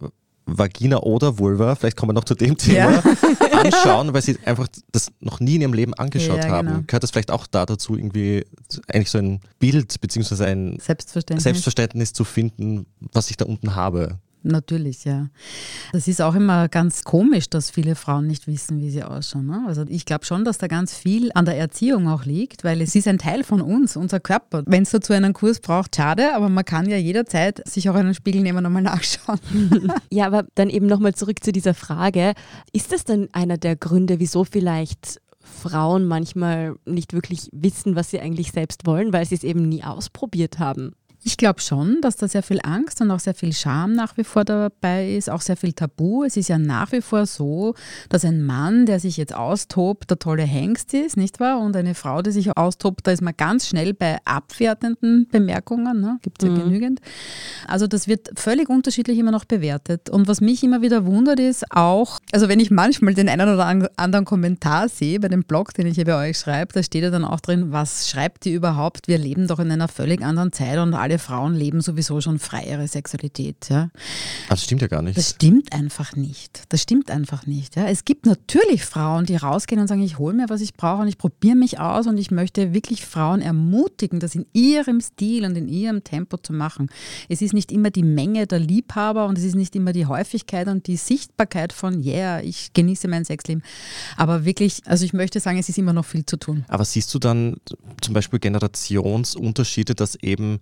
Vagina 0.48 0.98
oder 1.00 1.38
Vulva, 1.38 1.76
vielleicht 1.76 1.98
kommen 1.98 2.10
wir 2.10 2.14
noch 2.14 2.24
zu 2.24 2.34
dem 2.34 2.58
Thema, 2.58 2.92
ja. 2.92 3.04
anschauen, 3.52 4.14
weil 4.14 4.22
sie 4.22 4.38
einfach 4.46 4.68
das 4.92 5.12
noch 5.20 5.40
nie 5.40 5.56
in 5.56 5.62
ihrem 5.62 5.74
Leben 5.74 5.94
angeschaut 5.94 6.44
ja, 6.44 6.50
haben. 6.50 6.68
Genau. 6.68 6.84
Gehört 6.88 7.04
das 7.04 7.12
vielleicht 7.12 7.32
auch 7.32 7.48
da 7.48 7.66
dazu, 7.66 7.96
irgendwie 7.96 8.46
eigentlich 8.88 9.12
so 9.12 9.18
ein 9.18 9.42
Bild 9.60 10.00
bzw. 10.00 10.46
ein 10.46 10.80
Selbstverständnis. 10.80 11.44
Selbstverständnis 11.44 12.14
zu 12.14 12.24
finden, 12.24 12.86
was 13.00 13.30
ich 13.30 13.38
da 13.38 13.46
unten 13.46 13.76
habe? 13.76 14.20
Natürlich, 14.48 15.04
ja. 15.04 15.28
Das 15.92 16.08
ist 16.08 16.22
auch 16.22 16.34
immer 16.34 16.70
ganz 16.70 17.04
komisch, 17.04 17.50
dass 17.50 17.70
viele 17.70 17.96
Frauen 17.96 18.28
nicht 18.28 18.48
wissen, 18.48 18.80
wie 18.80 18.90
sie 18.90 19.04
ausschauen. 19.04 19.46
Ne? 19.46 19.66
Also 19.68 19.84
ich 19.88 20.06
glaube 20.06 20.24
schon, 20.24 20.46
dass 20.46 20.58
da 20.58 20.68
ganz 20.68 20.94
viel 20.94 21.32
an 21.34 21.44
der 21.44 21.58
Erziehung 21.58 22.08
auch 22.08 22.24
liegt, 22.24 22.64
weil 22.64 22.82
es 22.82 22.96
ist 22.96 23.10
ein 23.10 23.18
Teil 23.18 23.44
von 23.44 23.62
uns, 23.62 23.98
unser 23.98 24.22
Körper. 24.22 24.64
Wenn 24.66 24.84
es 24.84 24.92
dazu 24.92 25.12
einen 25.12 25.34
Kurs 25.34 25.60
braucht, 25.60 25.96
schade, 25.96 26.34
aber 26.34 26.48
man 26.48 26.64
kann 26.64 26.90
ja 26.90 26.96
jederzeit 26.96 27.68
sich 27.68 27.90
auch 27.90 27.96
einen 27.96 28.14
Spiegel 28.14 28.42
nehmen 28.42 28.60
und 28.60 28.64
nochmal 28.64 28.84
nachschauen. 28.84 29.40
ja, 30.10 30.26
aber 30.28 30.46
dann 30.56 30.70
eben 30.70 30.86
nochmal 30.86 31.14
zurück 31.14 31.44
zu 31.44 31.52
dieser 31.52 31.74
Frage. 31.74 32.34
Ist 32.72 32.94
das 32.94 33.04
denn 33.04 33.28
einer 33.34 33.58
der 33.58 33.76
Gründe, 33.76 34.20
wieso 34.20 34.46
vielleicht 34.46 35.20
Frauen 35.42 36.06
manchmal 36.06 36.76
nicht 36.86 37.12
wirklich 37.12 37.50
wissen, 37.52 37.98
was 37.98 38.12
sie 38.12 38.22
eigentlich 38.22 38.54
selbst 38.54 38.86
wollen, 38.86 39.12
weil 39.12 39.26
sie 39.26 39.36
es 39.36 39.44
eben 39.44 39.68
nie 39.68 39.84
ausprobiert 39.84 40.60
haben? 40.60 40.94
Ich 41.28 41.36
glaube 41.36 41.60
schon, 41.60 42.00
dass 42.00 42.16
da 42.16 42.30
sehr 42.30 42.42
viel 42.42 42.62
Angst 42.64 43.02
und 43.02 43.12
auch 43.12 43.20
sehr 43.20 43.34
viel 43.34 43.52
Scham 43.52 43.92
nach 43.92 44.16
wie 44.16 44.24
vor 44.24 44.46
dabei 44.46 45.14
ist, 45.14 45.30
auch 45.30 45.42
sehr 45.42 45.58
viel 45.58 45.74
Tabu. 45.74 46.24
Es 46.24 46.38
ist 46.38 46.48
ja 46.48 46.58
nach 46.58 46.94
wie 46.94 47.02
vor 47.02 47.26
so, 47.26 47.76
dass 48.08 48.24
ein 48.24 48.46
Mann, 48.46 48.86
der 48.86 49.02
sich 49.02 49.18
jetzt 49.18 49.36
austobt, 49.36 50.10
der 50.10 50.20
tolle 50.20 50.44
Hengst 50.44 50.94
ist, 50.94 51.18
nicht 51.18 51.42
wahr? 51.42 51.60
Und 51.60 51.76
eine 51.76 51.96
Frau, 51.96 52.22
die 52.22 52.32
sich 52.32 52.56
austobt, 52.56 53.06
da 53.06 53.12
ist 53.12 53.22
man 53.22 53.34
ganz 53.36 53.68
schnell 53.68 53.94
bei 53.94 54.20
abwertenden 54.24 55.28
Bemerkungen, 55.30 56.00
ne? 56.00 56.18
gibt 56.22 56.42
es 56.42 56.48
ja 56.48 56.56
mhm. 56.56 56.64
genügend. 56.64 57.02
Also 57.68 57.88
das 57.88 58.08
wird 58.08 58.30
völlig 58.40 58.70
unterschiedlich 58.70 59.20
immer 59.20 59.32
noch 59.32 59.44
bewertet. 59.44 60.10
Und 60.10 60.30
was 60.30 60.40
mich 60.40 60.64
immer 60.64 60.82
wieder 60.82 61.06
wundert 61.06 61.42
ist 61.42 61.66
auch, 61.72 62.20
also 62.32 62.48
wenn 62.48 62.62
ich 62.62 62.72
manchmal 62.72 63.16
den 63.16 63.28
einen 63.28 63.54
oder 63.54 63.90
anderen 63.98 64.24
Kommentar 64.24 64.88
sehe 64.88 65.20
bei 65.20 65.28
dem 65.28 65.44
Blog, 65.44 65.74
den 65.74 65.88
ich 65.88 65.96
hier 65.96 66.06
bei 66.06 66.30
euch 66.30 66.38
schreibe, 66.38 66.72
da 66.72 66.82
steht 66.82 67.04
ja 67.04 67.10
dann 67.10 67.26
auch 67.26 67.42
drin, 67.42 67.74
was 67.74 68.10
schreibt 68.10 68.46
ihr 68.46 68.56
überhaupt? 68.56 69.10
Wir 69.10 69.18
leben 69.18 69.48
doch 69.48 69.60
in 69.60 69.70
einer 69.70 69.90
völlig 69.90 70.22
anderen 70.22 70.54
Zeit 70.54 70.78
und 70.78 70.94
alle 70.94 71.17
Frauen 71.20 71.56
leben 71.56 71.82
sowieso 71.82 72.22
schon 72.22 72.40
freiere 72.40 72.88
Sexualität. 72.88 73.70
Ja. 73.70 73.90
Das 74.50 74.64
stimmt 74.64 74.82
ja 74.82 74.88
gar 74.88 75.02
nicht. 75.02 75.18
Das 75.18 75.32
stimmt 75.32 75.74
einfach 75.74 76.16
nicht. 76.16 76.64
Das 76.70 76.82
stimmt 76.82 77.12
einfach 77.12 77.46
nicht. 77.46 77.76
Ja. 77.76 77.88
Es 77.88 78.06
gibt 78.06 78.26
natürlich 78.26 78.84
Frauen, 78.84 79.26
die 79.26 79.36
rausgehen 79.36 79.82
und 79.82 79.88
sagen, 79.88 80.04
ich 80.04 80.18
hole 80.18 80.34
mir, 80.34 80.50
was 80.50 80.62
ich 80.62 80.74
brauche 80.74 81.02
und 81.02 81.08
ich 81.08 81.18
probiere 81.18 81.56
mich 81.56 81.80
aus 81.80 82.08
und 82.08 82.18
ich 82.18 82.32
möchte 82.32 82.74
wirklich 82.74 83.06
Frauen 83.06 83.42
ermutigen, 83.42 84.20
das 84.20 84.36
in 84.36 84.46
ihrem 84.54 85.02
Stil 85.02 85.46
und 85.46 85.56
in 85.56 85.68
ihrem 85.68 86.04
Tempo 86.04 86.38
zu 86.38 86.54
machen. 86.54 86.90
Es 87.30 87.42
ist 87.42 87.54
nicht 87.54 87.72
immer 87.72 87.90
die 87.90 88.04
Menge 88.04 88.48
der 88.48 88.60
Liebhaber 88.60 89.26
und 89.26 89.38
es 89.38 89.44
ist 89.44 89.56
nicht 89.56 89.76
immer 89.76 89.94
die 89.94 90.06
Häufigkeit 90.06 90.68
und 90.68 90.88
die 90.88 90.98
Sichtbarkeit 90.98 91.74
von, 91.74 92.04
yeah, 92.04 92.42
ich 92.42 92.74
genieße 92.74 93.08
mein 93.08 93.26
Sexleben. 93.26 93.64
Aber 94.16 94.46
wirklich, 94.46 94.82
also 94.86 95.06
ich 95.06 95.14
möchte 95.14 95.40
sagen, 95.40 95.58
es 95.58 95.70
ist 95.70 95.78
immer 95.78 95.94
noch 95.94 96.06
viel 96.06 96.26
zu 96.26 96.38
tun. 96.38 96.66
Aber 96.68 96.86
siehst 96.86 97.14
du 97.14 97.20
dann 97.20 97.58
zum 98.02 98.14
Beispiel 98.14 98.40
Generationsunterschiede, 98.40 99.96
dass 99.96 100.16
eben 100.16 100.60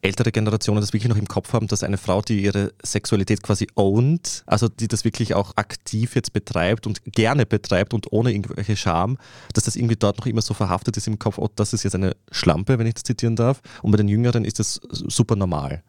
ältere 0.00 0.32
Generationen 0.32 0.80
das 0.80 0.92
wirklich 0.92 1.08
noch 1.08 1.16
im 1.16 1.26
Kopf 1.26 1.52
haben, 1.52 1.66
dass 1.66 1.82
eine 1.82 1.98
Frau, 1.98 2.22
die 2.22 2.42
ihre 2.42 2.72
Sexualität 2.82 3.42
quasi 3.42 3.66
ownt, 3.74 4.42
also 4.46 4.68
die 4.68 4.88
das 4.88 5.04
wirklich 5.04 5.34
auch 5.34 5.56
aktiv 5.56 6.14
jetzt 6.14 6.32
betreibt 6.32 6.86
und 6.86 7.02
gerne 7.04 7.46
betreibt 7.46 7.94
und 7.94 8.12
ohne 8.12 8.32
irgendwelche 8.32 8.76
Scham, 8.76 9.18
dass 9.54 9.64
das 9.64 9.76
irgendwie 9.76 9.96
dort 9.96 10.18
noch 10.18 10.26
immer 10.26 10.42
so 10.42 10.54
verhaftet 10.54 10.96
ist 10.96 11.06
im 11.08 11.18
Kopf, 11.18 11.38
oh, 11.38 11.48
das 11.54 11.72
ist 11.72 11.82
jetzt 11.82 11.94
eine 11.94 12.16
Schlampe, 12.30 12.78
wenn 12.78 12.86
ich 12.86 12.94
das 12.94 13.02
zitieren 13.02 13.36
darf. 13.36 13.60
Und 13.82 13.90
bei 13.90 13.96
den 13.96 14.08
Jüngeren 14.08 14.44
ist 14.44 14.58
das 14.58 14.80
super 14.90 15.36
normal. 15.36 15.82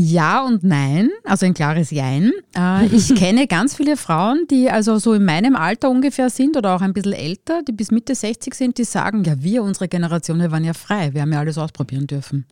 Ja 0.00 0.46
und 0.46 0.62
nein, 0.62 1.10
also 1.24 1.44
ein 1.44 1.54
klares 1.54 1.90
Jein. 1.90 2.30
Äh, 2.56 2.86
ich 2.86 3.12
kenne 3.16 3.48
ganz 3.48 3.74
viele 3.74 3.96
Frauen, 3.96 4.44
die 4.48 4.70
also 4.70 4.98
so 4.98 5.12
in 5.12 5.24
meinem 5.24 5.56
Alter 5.56 5.90
ungefähr 5.90 6.30
sind 6.30 6.56
oder 6.56 6.76
auch 6.76 6.82
ein 6.82 6.92
bisschen 6.92 7.14
älter, 7.14 7.62
die 7.64 7.72
bis 7.72 7.90
Mitte 7.90 8.14
60 8.14 8.54
sind, 8.54 8.78
die 8.78 8.84
sagen, 8.84 9.24
ja, 9.24 9.42
wir, 9.42 9.64
unsere 9.64 9.88
Generation, 9.88 10.38
wir 10.38 10.52
waren 10.52 10.62
ja 10.62 10.72
frei, 10.72 11.14
wir 11.14 11.22
haben 11.22 11.32
ja 11.32 11.40
alles 11.40 11.58
ausprobieren 11.58 12.06
dürfen. 12.06 12.46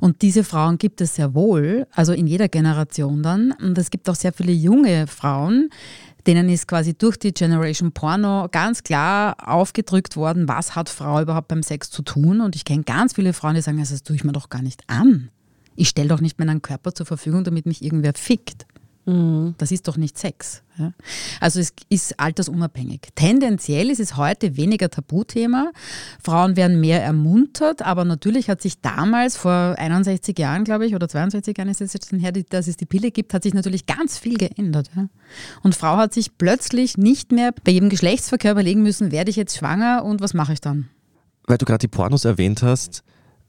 Und 0.00 0.20
diese 0.20 0.44
Frauen 0.44 0.76
gibt 0.76 1.00
es 1.00 1.14
sehr 1.14 1.32
wohl, 1.34 1.86
also 1.92 2.12
in 2.12 2.26
jeder 2.26 2.48
Generation 2.48 3.22
dann. 3.22 3.52
Und 3.52 3.78
es 3.78 3.88
gibt 3.88 4.06
auch 4.10 4.14
sehr 4.14 4.34
viele 4.34 4.52
junge 4.52 5.06
Frauen, 5.06 5.70
denen 6.26 6.50
ist 6.50 6.68
quasi 6.68 6.92
durch 6.92 7.16
die 7.16 7.32
Generation 7.32 7.92
Porno 7.92 8.48
ganz 8.50 8.82
klar 8.82 9.36
aufgedrückt 9.48 10.14
worden, 10.16 10.46
was 10.46 10.76
hat 10.76 10.90
Frau 10.90 11.22
überhaupt 11.22 11.48
beim 11.48 11.62
Sex 11.62 11.88
zu 11.88 12.02
tun. 12.02 12.42
Und 12.42 12.54
ich 12.54 12.66
kenne 12.66 12.82
ganz 12.82 13.14
viele 13.14 13.32
Frauen, 13.32 13.54
die 13.54 13.62
sagen, 13.62 13.78
das 13.78 14.02
tue 14.02 14.16
ich 14.16 14.24
mir 14.24 14.32
doch 14.32 14.50
gar 14.50 14.60
nicht 14.60 14.82
an. 14.88 15.30
Ich 15.76 15.88
stelle 15.88 16.08
doch 16.08 16.20
nicht 16.20 16.38
meinen 16.38 16.62
Körper 16.62 16.94
zur 16.94 17.06
Verfügung, 17.06 17.44
damit 17.44 17.66
mich 17.66 17.82
irgendwer 17.82 18.14
fickt. 18.14 18.66
Mhm. 19.06 19.54
Das 19.58 19.70
ist 19.70 19.86
doch 19.86 19.96
nicht 19.96 20.18
Sex. 20.18 20.62
Ja? 20.78 20.92
Also 21.40 21.60
es 21.60 21.72
ist 21.88 22.18
altersunabhängig. 22.18 23.02
Tendenziell 23.14 23.88
ist 23.88 24.00
es 24.00 24.16
heute 24.16 24.56
weniger 24.56 24.90
Tabuthema. 24.90 25.70
Frauen 26.22 26.56
werden 26.56 26.80
mehr 26.80 27.02
ermuntert, 27.02 27.82
aber 27.82 28.04
natürlich 28.04 28.50
hat 28.50 28.60
sich 28.60 28.80
damals, 28.80 29.36
vor 29.36 29.76
61 29.78 30.36
Jahren, 30.38 30.64
glaube 30.64 30.86
ich, 30.86 30.94
oder 30.94 31.08
62 31.08 31.56
Jahren 31.56 31.68
ist 31.68 31.80
es 31.80 31.92
jetzt 31.92 32.10
her, 32.12 32.32
dass 32.32 32.66
es 32.66 32.76
die 32.76 32.86
Pille 32.86 33.12
gibt, 33.12 33.32
hat 33.32 33.44
sich 33.44 33.54
natürlich 33.54 33.86
ganz 33.86 34.18
viel 34.18 34.36
geändert. 34.36 34.90
Ja? 34.96 35.08
Und 35.62 35.76
Frau 35.76 35.96
hat 35.96 36.12
sich 36.12 36.36
plötzlich 36.36 36.98
nicht 36.98 37.30
mehr 37.30 37.54
bei 37.64 37.70
jedem 37.72 37.88
Geschlechtsverkehr 37.88 38.52
überlegen 38.52 38.82
müssen, 38.82 39.12
werde 39.12 39.30
ich 39.30 39.36
jetzt 39.36 39.56
schwanger 39.56 40.04
und 40.04 40.20
was 40.20 40.34
mache 40.34 40.52
ich 40.52 40.60
dann? 40.60 40.88
Weil 41.46 41.58
du 41.58 41.64
gerade 41.64 41.78
die 41.78 41.88
Pornos 41.88 42.24
erwähnt 42.24 42.64
hast, 42.64 43.04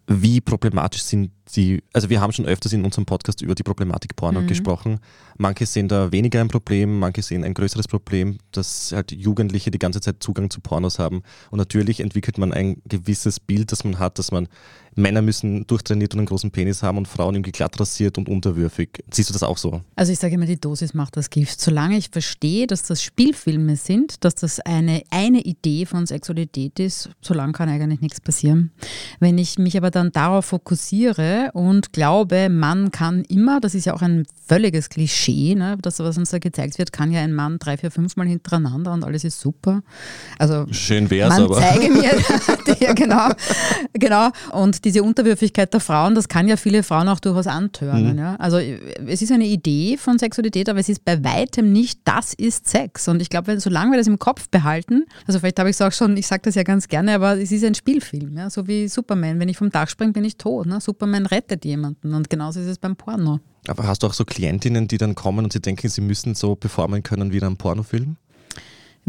wie 0.07 0.39
problematisch 0.39 1.03
sind 1.03 1.31
die, 1.55 1.83
also 1.93 2.09
wir 2.09 2.21
haben 2.21 2.31
schon 2.31 2.45
öfters 2.45 2.71
in 2.71 2.85
unserem 2.85 3.05
Podcast 3.05 3.41
über 3.41 3.55
die 3.55 3.63
Problematik 3.63 4.15
Porno 4.15 4.41
mhm. 4.41 4.47
gesprochen. 4.47 4.99
Manche 5.37 5.65
sehen 5.65 5.89
da 5.89 6.11
weniger 6.13 6.39
ein 6.39 6.47
Problem, 6.47 6.97
manche 6.99 7.21
sehen 7.21 7.43
ein 7.43 7.53
größeres 7.53 7.89
Problem, 7.89 8.37
dass 8.51 8.93
halt 8.93 9.11
Jugendliche 9.11 9.69
die 9.69 9.79
ganze 9.79 9.99
Zeit 9.99 10.17
Zugang 10.23 10.49
zu 10.49 10.61
Pornos 10.61 10.97
haben. 10.97 11.23
Und 11.51 11.57
natürlich 11.57 11.99
entwickelt 11.99 12.37
man 12.37 12.53
ein 12.53 12.81
gewisses 12.85 13.41
Bild, 13.41 13.71
das 13.73 13.83
man 13.83 13.99
hat, 13.99 14.17
dass 14.17 14.31
man 14.31 14.47
Männer 14.97 15.21
müssen 15.21 15.65
durchtrainiert 15.67 16.13
und 16.13 16.19
einen 16.19 16.27
großen 16.27 16.51
Penis 16.51 16.81
haben 16.83 16.97
und 16.97 17.07
Frauen 17.07 17.35
irgendwie 17.35 17.51
glatt 17.51 17.79
rasiert 17.79 18.17
und 18.17 18.27
unterwürfig. 18.27 19.03
Siehst 19.11 19.29
du 19.29 19.33
das 19.33 19.43
auch 19.43 19.57
so? 19.57 19.81
Also 19.95 20.11
ich 20.11 20.19
sage 20.19 20.35
immer, 20.35 20.45
die 20.45 20.59
Dosis 20.59 20.93
macht 20.93 21.17
das 21.17 21.29
Gift. 21.29 21.61
Solange 21.61 21.97
ich 21.97 22.09
verstehe, 22.09 22.67
dass 22.67 22.83
das 22.83 23.01
Spielfilme 23.03 23.75
sind, 23.75 24.23
dass 24.25 24.35
das 24.35 24.59
eine, 24.59 25.03
eine 25.11 25.41
Idee 25.41 25.85
von 25.85 26.05
Sexualität 26.05 26.79
ist, 26.79 27.09
solange 27.21 27.53
kann 27.53 27.69
eigentlich 27.69 28.01
nichts 28.01 28.19
passieren. 28.19 28.71
Wenn 29.19 29.37
ich 29.37 29.59
mich 29.59 29.77
aber 29.77 29.91
dann 29.91 30.11
darauf 30.11 30.45
fokussiere 30.45 31.51
und 31.53 31.93
glaube, 31.93 32.49
man 32.49 32.91
kann 32.91 33.23
immer, 33.25 33.59
das 33.59 33.75
ist 33.75 33.85
ja 33.85 33.93
auch 33.93 34.01
ein 34.01 34.25
völliges 34.47 34.89
Klischee, 34.89 35.55
ne, 35.55 35.77
das, 35.81 35.99
was 35.99 36.17
uns 36.17 36.31
da 36.31 36.39
gezeigt 36.39 36.77
wird, 36.79 36.91
kann 36.91 37.11
ja 37.11 37.21
ein 37.21 37.33
Mann 37.33 37.59
drei, 37.59 37.77
vier, 37.77 37.91
fünf 37.91 38.15
Mal 38.15 38.27
hintereinander 38.27 38.93
und 38.93 39.03
alles 39.03 39.23
ist 39.23 39.39
super. 39.39 39.83
Also 40.39 40.65
Schön 40.71 41.09
wär's 41.09 41.29
man 41.29 41.43
aber. 41.43 41.59
zeige 41.59 41.91
mir, 41.91 42.11
ja 42.79 42.93
genau, 42.93 43.29
genau. 43.93 44.29
Und 44.51 44.86
diese 44.87 45.03
Unterwürfigkeit 45.03 45.73
der 45.73 45.81
Frauen, 45.81 46.15
das 46.15 46.29
kann 46.29 46.47
ja 46.47 46.55
viele 46.55 46.81
Frauen 46.81 47.09
auch 47.09 47.19
durchaus 47.19 47.45
antören. 47.45 48.13
Mhm. 48.13 48.19
Ja? 48.19 48.35
Also 48.37 48.57
es 48.57 49.21
ist 49.21 49.31
eine 49.31 49.45
Idee 49.45 49.97
von 49.97 50.17
Sexualität, 50.17 50.69
aber 50.69 50.79
es 50.79 50.87
ist 50.87 51.03
bei 51.03 51.23
weitem 51.23 51.73
nicht, 51.73 51.99
das 52.05 52.33
ist 52.33 52.67
Sex. 52.69 53.07
Und 53.09 53.21
ich 53.21 53.29
glaube, 53.29 53.59
solange 53.59 53.91
wir 53.91 53.97
das 53.97 54.07
im 54.07 54.17
Kopf 54.17 54.49
behalten, 54.49 55.05
also 55.25 55.39
vielleicht 55.39 55.59
habe 55.59 55.69
ich 55.69 55.75
es 55.75 55.81
auch 55.81 55.91
schon, 55.91 56.15
ich 56.15 56.25
sage 56.25 56.43
das 56.43 56.55
ja 56.55 56.63
ganz 56.63 56.87
gerne, 56.87 57.15
aber 57.15 57.37
es 57.37 57.51
ist 57.51 57.65
ein 57.65 57.75
Spielfilm, 57.75 58.37
ja? 58.37 58.49
so 58.49 58.67
wie 58.67 58.87
Superman. 58.87 59.39
Wenn 59.39 59.49
ich 59.49 59.57
vom 59.57 59.69
Dach 59.69 59.89
springe, 59.89 60.13
bin 60.13 60.23
ich 60.23 60.37
tot. 60.37 60.65
Ne? 60.67 60.79
Superman 60.79 61.25
rettet 61.25 61.65
jemanden 61.65 62.13
und 62.13 62.29
genauso 62.29 62.61
ist 62.61 62.67
es 62.67 62.77
beim 62.77 62.95
Porno. 62.95 63.39
Aber 63.67 63.85
hast 63.85 64.03
du 64.03 64.07
auch 64.07 64.13
so 64.13 64.23
Klientinnen, 64.23 64.87
die 64.87 64.97
dann 64.97 65.15
kommen 65.15 65.43
und 65.43 65.51
sie 65.51 65.59
denken, 65.59 65.89
sie 65.89 66.01
müssen 66.01 66.33
so 66.33 66.55
performen 66.55 67.03
können 67.03 67.33
wie 67.33 67.37
in 67.37 67.43
einem 67.43 67.57
Pornofilm? 67.57 68.15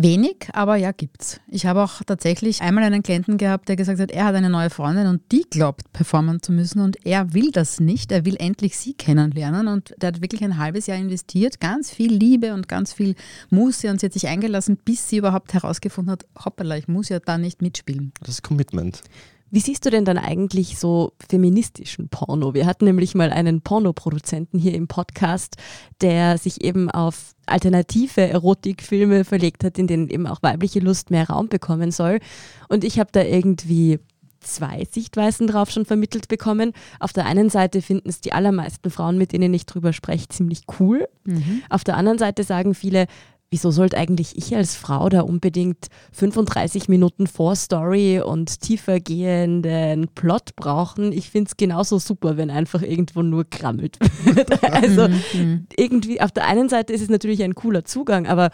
Wenig, 0.01 0.49
aber 0.53 0.77
ja, 0.77 0.93
gibt's. 0.93 1.41
Ich 1.49 1.67
habe 1.67 1.83
auch 1.83 2.05
tatsächlich 2.05 2.63
einmal 2.63 2.85
einen 2.85 3.03
Klienten 3.03 3.37
gehabt, 3.37 3.69
der 3.69 3.75
gesagt 3.75 3.99
hat, 3.99 4.13
er 4.13 4.27
hat 4.27 4.37
eine 4.37 4.49
neue 4.49 4.71
Freundin 4.71 5.09
und 5.09 5.23
die 5.33 5.45
glaubt, 5.51 5.93
performen 5.93 6.41
zu 6.41 6.53
müssen 6.53 6.79
und 6.79 7.05
er 7.05 7.35
will 7.35 7.51
das 7.51 7.81
nicht. 7.81 8.13
Er 8.13 8.25
will 8.25 8.37
endlich 8.39 8.79
sie 8.79 8.95
kennenlernen 8.95 9.67
und 9.67 9.97
der 10.01 10.11
hat 10.11 10.23
wirklich 10.23 10.45
ein 10.45 10.57
halbes 10.57 10.87
Jahr 10.87 10.99
investiert, 10.99 11.59
ganz 11.59 11.91
viel 11.91 12.13
Liebe 12.13 12.55
und 12.55 12.69
ganz 12.69 12.93
viel 12.93 13.17
Muße 13.51 13.91
und 13.91 13.99
sie 13.99 14.07
hat 14.07 14.13
sich 14.13 14.29
eingelassen, 14.29 14.77
bis 14.77 15.09
sie 15.09 15.17
überhaupt 15.17 15.53
herausgefunden 15.53 16.13
hat, 16.13 16.27
hoppala, 16.45 16.77
ich 16.77 16.87
muss 16.87 17.09
ja 17.09 17.19
da 17.19 17.37
nicht 17.37 17.61
mitspielen. 17.61 18.13
Das 18.21 18.37
ist 18.37 18.43
Commitment. 18.43 19.03
Wie 19.51 19.61
siehst 19.61 19.87
du 19.87 19.91
denn 19.91 20.05
dann 20.05 20.19
eigentlich 20.19 20.79
so 20.79 21.13
feministischen 21.29 22.09
Porno? 22.09 22.55
Wir 22.55 22.67
hatten 22.67 22.85
nämlich 22.85 23.15
mal 23.15 23.31
einen 23.31 23.61
Pornoproduzenten 23.61 24.59
hier 24.59 24.75
im 24.75 24.89
Podcast, 24.89 25.57
der 26.01 26.39
sich 26.39 26.63
eben 26.63 26.91
auf 26.91 27.35
alternative 27.47 28.23
Erotikfilme 28.23 29.25
verlegt 29.25 29.65
hat, 29.65 29.79
in 29.79 29.87
denen 29.87 30.09
eben 30.09 30.27
auch 30.27 30.43
weibliche 30.43 30.81
Lust 30.81 31.11
mehr 31.11 31.29
Raum 31.29 31.49
bekommen 31.49 31.91
soll. 31.91 32.21
Und 32.69 32.85
ich 32.85 32.99
habe 32.99 33.11
da 33.13 33.23
irgendwie 33.23 33.99
zwei 34.41 34.87
Sichtweisen 34.91 35.47
drauf 35.47 35.71
schon 35.71 35.85
vermittelt 35.85 36.29
bekommen. 36.29 36.73
Auf 37.01 37.13
der 37.13 37.27
einen 37.27 37.51
Seite 37.51 37.83
finden 37.83 38.09
es 38.09 38.21
die 38.21 38.33
allermeisten 38.33 38.91
Frauen, 38.91 39.19
mit 39.19 39.33
denen 39.33 39.53
ich 39.53 39.67
drüber 39.67 39.93
spreche, 39.93 40.29
ziemlich 40.29 40.63
cool. 40.79 41.09
Mhm. 41.25 41.63
Auf 41.69 41.85
der 41.85 41.97
anderen 41.97 42.19
Seite 42.19 42.45
sagen 42.45 42.75
viele, 42.75 43.07
wieso 43.51 43.71
sollte 43.71 43.97
eigentlich 43.97 44.37
ich 44.37 44.55
als 44.55 44.77
Frau 44.77 45.09
da 45.09 45.23
unbedingt 45.23 45.89
35 46.13 46.89
Minuten 46.89 47.27
Vorstory 47.27 48.21
und 48.21 48.61
tiefer 48.61 49.01
gehenden 49.01 50.09
Plot 50.09 50.55
brauchen? 50.57 51.13
Ich 51.13 51.31
finde 51.31 51.49
es 51.49 51.57
genauso 51.57 51.99
super, 51.99 52.37
wenn 52.37 52.51
einfach 52.51 52.83
irgendwo 52.83 53.23
nur 53.23 53.49
krammelt 53.49 53.99
wird. 54.25 54.63
also 54.73 55.09
mhm. 55.09 55.67
irgendwie, 55.77 56.21
auf 56.21 56.33
der 56.33 56.47
einen 56.47 56.69
Seite 56.69 56.93
ist 56.93 57.03
es 57.03 57.09
natürlich 57.09 57.43
ein 57.43 57.55
cooler 57.55 57.85
Zugang, 57.85 58.27
aber 58.27 58.51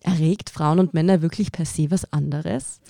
erregt 0.00 0.50
Frauen 0.50 0.78
und 0.80 0.94
Männer 0.94 1.22
wirklich 1.22 1.52
per 1.52 1.64
se 1.64 1.90
was 1.90 2.12
anderes? 2.12 2.80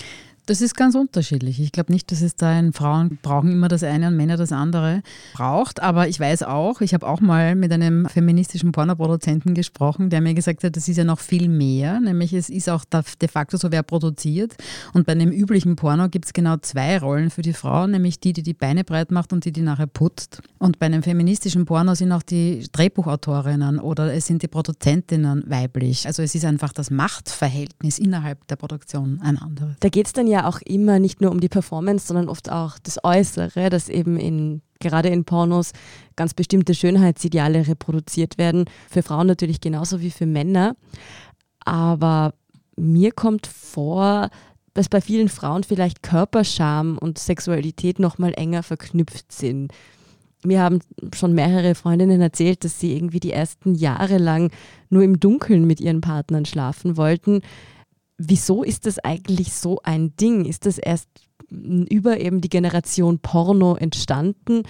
Das 0.47 0.61
ist 0.61 0.77
ganz 0.77 0.95
unterschiedlich. 0.95 1.59
Ich 1.59 1.73
glaube 1.73 1.91
nicht, 1.91 2.13
dass 2.13 2.21
es 2.21 2.37
da 2.37 2.51
ein 2.51 2.75
Frauen 2.75 3.19
brauchen 3.23 3.51
immer 3.51 3.69
das 3.69 3.83
eine 3.83 4.09
und 4.09 4.17
Männer 4.17 4.37
das 4.37 4.53
andere 4.53 5.03
braucht. 5.33 5.81
Aber 5.81 6.07
ich 6.07 6.21
weiß 6.21 6.43
auch, 6.43 6.83
ich 6.83 6.93
habe 6.93 7.07
auch 7.07 7.23
mal 7.23 7.55
mit 7.55 7.73
einem 7.73 8.05
feministischen 8.07 8.71
Pornoproduzenten 8.71 9.55
gesprochen, 9.55 10.11
der 10.11 10.21
mir 10.21 10.35
gesagt 10.35 10.63
hat, 10.63 10.77
das 10.77 10.87
ist 10.87 10.99
ja 10.99 11.05
noch 11.05 11.21
viel 11.21 11.49
mehr. 11.49 11.99
Nämlich 11.99 12.35
es 12.35 12.51
ist 12.51 12.69
auch 12.69 12.85
de 12.85 13.29
facto 13.29 13.57
so, 13.57 13.73
wer 13.73 13.83
produziert. 13.83 14.55
Und 14.93 15.07
bei 15.07 15.13
einem 15.13 15.31
üblichen 15.31 15.77
Porno 15.77 16.11
gibt 16.11 16.27
es 16.27 16.35
genau 16.35 16.59
zwei 16.59 16.99
Rollen 16.99 17.31
für 17.31 17.43
die 17.43 17.55
Frau, 17.55 17.87
nämlich 17.87 18.21
die, 18.21 18.35
die 18.35 18.43
die 18.43 18.53
Beine 18.53 18.85
breit 18.85 19.11
macht 19.11 19.33
und 19.33 19.47
die, 19.47 19.53
die 19.53 19.63
nachher 19.63 19.87
putzt. 19.87 20.43
Und 20.59 20.79
bei 20.79 20.87
einem 20.87 21.03
feministischen 21.03 21.65
Porno 21.65 21.95
sind 21.95 22.13
auch 22.13 22.23
die 22.23 22.67
Drehbuchautorinnen 22.71 23.79
oder 23.79 24.13
es 24.13 24.27
sind 24.27 24.43
die 24.43 24.49
Produzentinnen 24.49 25.45
weiblich. 25.47 26.07
Also 26.07 26.23
es 26.23 26.35
ist 26.35 26.45
einfach 26.45 26.75
das 26.75 26.91
Machtverhältnis 26.91 27.99
innerhalb 27.99 28.47
der 28.49 28.57
Produktion 28.57 29.21
ein 29.23 29.39
anderes. 29.39 29.77
Da 29.81 29.89
geht 29.89 30.07
es 30.07 30.13
dann 30.13 30.27
ja 30.27 30.34
ja 30.35 30.49
auch 30.49 30.61
immer 30.65 30.99
nicht 30.99 31.21
nur 31.21 31.31
um 31.31 31.41
die 31.41 31.49
Performance, 31.49 32.07
sondern 32.07 32.29
oft 32.29 32.51
auch 32.51 32.79
das 32.79 33.03
Äußere, 33.03 33.71
dass 33.71 33.89
eben 33.89 34.19
in 34.19 34.63
gerade 34.81 35.09
in 35.09 35.25
Pornos 35.25 35.73
ganz 36.17 36.35
bestimmte 36.35 36.75
Schönheitsideale 36.75 37.67
reproduziert 37.67 38.37
werden. 38.37 38.67
Für 38.91 39.03
Frauen 39.03 39.27
natürlich 39.27 39.61
genauso 39.61 40.01
wie 40.01 40.11
für 40.11 40.27
Männer. 40.27 40.77
Aber 41.65 42.35
mir 42.77 43.13
kommt 43.13 43.47
vor, 43.47 44.29
dass 44.75 44.89
bei 44.89 45.01
vielen 45.01 45.29
Frauen 45.29 45.65
vielleicht 45.65 46.03
Körperscham 46.03 46.99
und 46.99 47.19
Sexualität 47.19 47.99
noch 47.99 48.19
mal 48.19 48.35
enger 48.35 48.63
verknüpft 48.63 49.33
sind. 49.33 49.73
Mir 50.45 50.61
haben 50.61 50.81
schon 51.15 51.33
mehrere 51.33 51.75
Freundinnen 51.75 52.21
erzählt, 52.21 52.65
dass 52.65 52.79
sie 52.79 52.95
irgendwie 52.95 53.21
die 53.21 53.33
ersten 53.33 53.75
Jahre 53.75 54.19
lang 54.19 54.51
nur 54.91 55.03
im 55.03 55.19
Dunkeln 55.19 55.67
mit 55.67 55.81
ihren 55.81 56.03
Partnern 56.03 56.45
schlafen 56.45 56.99
wollten, 56.99 57.41
wieso 58.19 58.63
ist 58.63 58.87
das 58.87 58.99
eigentlich 58.99 59.53
so 59.53 59.81
ein 59.83 60.15
Ding? 60.17 60.45
Ist 60.45 60.67
das 60.67 60.79
erst 60.79 61.09
über 61.51 62.19
eben 62.19 62.41
die 62.41 62.49
Generation 62.49 63.19
Porno 63.19 63.77
entstanden 63.77 64.63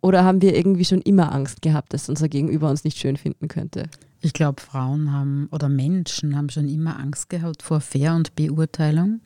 oder 0.00 0.24
haben 0.24 0.42
wir 0.42 0.56
irgendwie 0.56 0.84
schon 0.84 1.00
immer 1.02 1.32
Angst 1.32 1.62
gehabt, 1.62 1.92
dass 1.92 2.08
unser 2.08 2.28
Gegenüber 2.28 2.70
uns 2.70 2.84
nicht 2.84 2.98
schön 2.98 3.16
finden 3.16 3.48
könnte? 3.48 3.88
Ich 4.20 4.32
glaube, 4.32 4.60
Frauen 4.60 5.12
haben 5.12 5.48
oder 5.52 5.68
Menschen 5.68 6.36
haben 6.36 6.50
schon 6.50 6.68
immer 6.68 6.98
Angst 6.98 7.30
gehabt 7.30 7.62
vor 7.62 7.80
Fair- 7.80 8.14
und 8.14 8.34
Beurteilung. 8.34 9.20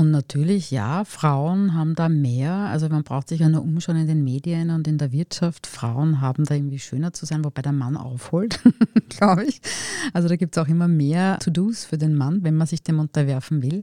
Und 0.00 0.12
natürlich, 0.12 0.70
ja, 0.70 1.04
Frauen 1.04 1.74
haben 1.74 1.94
da 1.94 2.08
mehr. 2.08 2.54
Also 2.54 2.88
man 2.88 3.02
braucht 3.02 3.28
sich 3.28 3.40
ja 3.40 3.50
nur 3.50 3.60
umschauen 3.60 3.98
in 3.98 4.06
den 4.06 4.24
Medien 4.24 4.70
und 4.70 4.88
in 4.88 4.96
der 4.96 5.12
Wirtschaft. 5.12 5.66
Frauen 5.66 6.22
haben 6.22 6.46
da 6.46 6.54
irgendwie 6.54 6.78
schöner 6.78 7.12
zu 7.12 7.26
sein, 7.26 7.44
wobei 7.44 7.60
der 7.60 7.72
Mann 7.72 7.98
aufholt, 7.98 8.60
glaube 9.10 9.44
ich. 9.44 9.60
Also 10.14 10.26
da 10.28 10.36
gibt 10.36 10.56
es 10.56 10.62
auch 10.62 10.68
immer 10.68 10.88
mehr 10.88 11.38
To-Dos 11.40 11.84
für 11.84 11.98
den 11.98 12.14
Mann, 12.14 12.42
wenn 12.42 12.56
man 12.56 12.66
sich 12.66 12.82
dem 12.82 12.98
unterwerfen 12.98 13.60
will. 13.62 13.82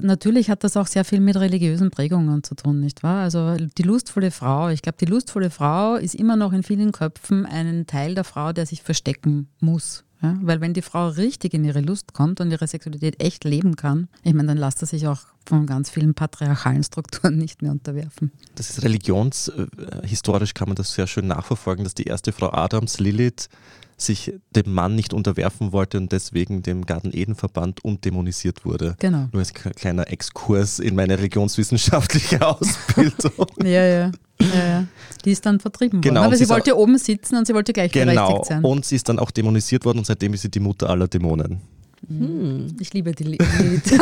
Natürlich 0.00 0.50
hat 0.50 0.64
das 0.64 0.76
auch 0.76 0.88
sehr 0.88 1.04
viel 1.04 1.20
mit 1.20 1.36
religiösen 1.36 1.92
Prägungen 1.92 2.42
zu 2.42 2.56
tun, 2.56 2.80
nicht 2.80 3.04
wahr? 3.04 3.22
Also 3.22 3.54
die 3.54 3.84
lustvolle 3.84 4.32
Frau, 4.32 4.68
ich 4.68 4.82
glaube, 4.82 4.98
die 5.00 5.04
lustvolle 5.06 5.50
Frau 5.50 5.94
ist 5.94 6.16
immer 6.16 6.34
noch 6.34 6.52
in 6.52 6.64
vielen 6.64 6.90
Köpfen 6.90 7.46
ein 7.46 7.86
Teil 7.86 8.16
der 8.16 8.24
Frau, 8.24 8.52
der 8.52 8.66
sich 8.66 8.82
verstecken 8.82 9.46
muss 9.60 10.02
ja, 10.22 10.38
weil 10.40 10.60
wenn 10.60 10.72
die 10.72 10.82
Frau 10.82 11.08
richtig 11.08 11.52
in 11.52 11.64
ihre 11.64 11.80
Lust 11.80 12.14
kommt 12.14 12.40
und 12.40 12.52
ihre 12.52 12.66
Sexualität 12.66 13.20
echt 13.20 13.42
leben 13.42 13.74
kann, 13.74 14.08
ich 14.22 14.32
meine, 14.34 14.48
dann 14.48 14.58
lasst 14.58 14.80
er 14.80 14.86
sich 14.86 15.08
auch 15.08 15.18
von 15.46 15.66
ganz 15.66 15.90
vielen 15.90 16.14
patriarchalen 16.14 16.82
Strukturen 16.82 17.36
nicht 17.38 17.62
mehr 17.62 17.72
unterwerfen. 17.72 18.32
Das 18.54 18.70
ist 18.70 18.82
religionshistorisch, 18.82 20.54
kann 20.54 20.68
man 20.68 20.76
das 20.76 20.92
sehr 20.92 21.06
schön 21.06 21.26
nachverfolgen, 21.26 21.84
dass 21.84 21.94
die 21.94 22.04
erste 22.04 22.32
Frau 22.32 22.52
Adams, 22.52 23.00
Lilith, 23.00 23.48
sich 23.96 24.32
dem 24.54 24.72
Mann 24.72 24.94
nicht 24.94 25.14
unterwerfen 25.14 25.72
wollte 25.72 25.98
und 25.98 26.12
deswegen 26.12 26.62
dem 26.62 26.86
Garten 26.86 27.10
Eden 27.12 27.34
verbannt 27.34 27.84
und 27.84 28.04
dämonisiert 28.04 28.64
wurde. 28.64 28.96
Genau. 28.98 29.28
Nur 29.32 29.40
als 29.40 29.52
kleiner 29.52 30.10
Exkurs 30.10 30.78
in 30.78 30.94
meine 30.94 31.18
religionswissenschaftliche 31.18 32.44
Ausbildung. 32.46 33.46
ja, 33.62 33.84
ja. 33.84 34.10
Ja, 34.40 34.66
ja. 34.66 34.86
Die 35.24 35.30
ist 35.30 35.46
dann 35.46 35.60
vertrieben 35.60 35.98
worden. 35.98 36.14
Genau, 36.14 36.22
Aber 36.22 36.36
sie, 36.36 36.44
sie 36.44 36.50
wollte 36.50 36.76
oben 36.76 36.98
sitzen 36.98 37.36
und 37.36 37.46
sie 37.46 37.54
wollte 37.54 37.72
gleichberechtigt 37.72 38.16
genau. 38.16 38.44
sein. 38.44 38.64
Und 38.64 38.84
sie 38.84 38.96
ist 38.96 39.08
dann 39.08 39.20
auch 39.20 39.30
dämonisiert 39.30 39.84
worden 39.84 39.98
und 39.98 40.06
seitdem 40.06 40.34
ist 40.34 40.42
sie 40.42 40.50
die 40.50 40.58
Mutter 40.60 40.90
aller 40.90 41.06
Dämonen. 41.06 41.60
Hm. 42.08 42.76
Ich 42.80 42.92
liebe 42.92 43.12
die 43.12 43.24
Lilith. 43.24 43.40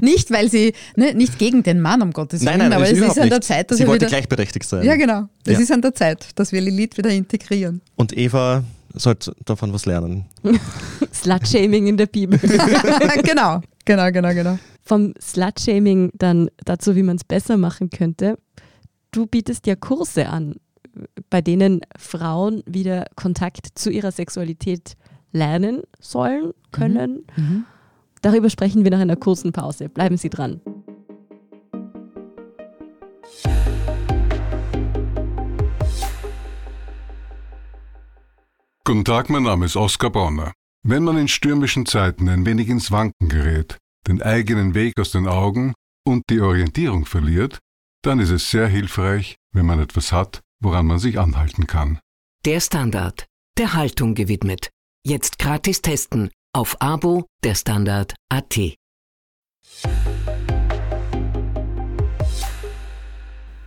nicht, 0.00 0.30
weil 0.30 0.50
sie, 0.50 0.72
ne, 0.94 1.14
nicht 1.14 1.38
gegen 1.38 1.62
den 1.62 1.80
Mann, 1.80 2.02
um 2.02 2.12
Gottes 2.12 2.40
Willen, 2.40 2.58
nein, 2.58 2.70
nein, 2.70 2.72
aber 2.72 2.90
es 2.90 2.98
ist 2.98 3.18
an 3.18 3.28
der 3.28 3.40
Zeit, 3.40 3.70
dass 3.70 3.78
sie 3.78 3.84
wir 3.84 3.88
wollte 3.88 4.06
wieder, 4.06 4.16
gleichberechtigt 4.16 4.68
sein. 4.68 4.84
Ja, 4.84 4.96
genau. 4.96 5.28
Es 5.44 5.54
ja. 5.54 5.58
ist 5.60 5.72
an 5.72 5.82
der 5.82 5.94
Zeit, 5.94 6.28
dass 6.36 6.52
wir 6.52 6.60
Lilith 6.60 6.96
wieder 6.96 7.10
integrieren. 7.10 7.80
Und 7.96 8.16
Eva 8.16 8.62
sollte 8.94 9.34
davon 9.44 9.72
was 9.72 9.86
lernen. 9.86 10.26
Slutshaming 11.12 11.86
in 11.88 11.96
der 11.96 12.06
Bibel. 12.06 12.38
genau, 13.22 13.60
genau, 13.84 14.10
genau, 14.12 14.34
genau. 14.34 14.58
Vom 14.82 15.14
Slutshaming 15.20 16.10
dann 16.14 16.48
dazu, 16.64 16.94
wie 16.94 17.02
man 17.02 17.16
es 17.16 17.24
besser 17.24 17.56
machen 17.56 17.90
könnte. 17.90 18.38
Du 19.10 19.26
bietest 19.26 19.66
ja 19.66 19.74
Kurse 19.74 20.28
an, 20.28 20.56
bei 21.28 21.40
denen 21.40 21.80
Frauen 21.98 22.62
wieder 22.66 23.06
Kontakt 23.16 23.66
zu 23.74 23.90
ihrer 23.90 24.12
Sexualität 24.12 24.94
lernen 25.36 25.82
sollen, 26.00 26.52
können. 26.72 27.24
Mhm. 27.36 27.44
Mhm. 27.44 27.64
Darüber 28.22 28.50
sprechen 28.50 28.82
wir 28.84 28.90
nach 28.90 29.00
einer 29.00 29.16
kurzen 29.16 29.52
Pause. 29.52 29.88
Bleiben 29.88 30.16
Sie 30.16 30.30
dran. 30.30 30.60
Guten 38.84 39.04
Tag, 39.04 39.30
mein 39.30 39.42
Name 39.42 39.66
ist 39.66 39.76
Oskar 39.76 40.10
Bonner. 40.10 40.52
Wenn 40.84 41.02
man 41.02 41.18
in 41.18 41.26
stürmischen 41.26 41.86
Zeiten 41.86 42.28
ein 42.28 42.46
wenig 42.46 42.68
ins 42.68 42.92
Wanken 42.92 43.28
gerät, 43.28 43.78
den 44.06 44.22
eigenen 44.22 44.74
Weg 44.74 44.98
aus 45.00 45.10
den 45.10 45.26
Augen 45.26 45.74
und 46.06 46.22
die 46.30 46.40
Orientierung 46.40 47.04
verliert, 47.04 47.58
dann 48.02 48.20
ist 48.20 48.30
es 48.30 48.48
sehr 48.48 48.68
hilfreich, 48.68 49.34
wenn 49.52 49.66
man 49.66 49.80
etwas 49.80 50.12
hat, 50.12 50.42
woran 50.62 50.86
man 50.86 51.00
sich 51.00 51.18
anhalten 51.18 51.66
kann. 51.66 51.98
Der 52.44 52.60
Standard, 52.60 53.26
der 53.58 53.74
Haltung 53.74 54.14
gewidmet. 54.14 54.70
Jetzt 55.08 55.38
gratis 55.38 55.82
testen 55.82 56.30
auf 56.52 56.80
Abo 56.80 57.26
der 57.44 57.54
Standard 57.54 58.14
AT. 58.28 58.56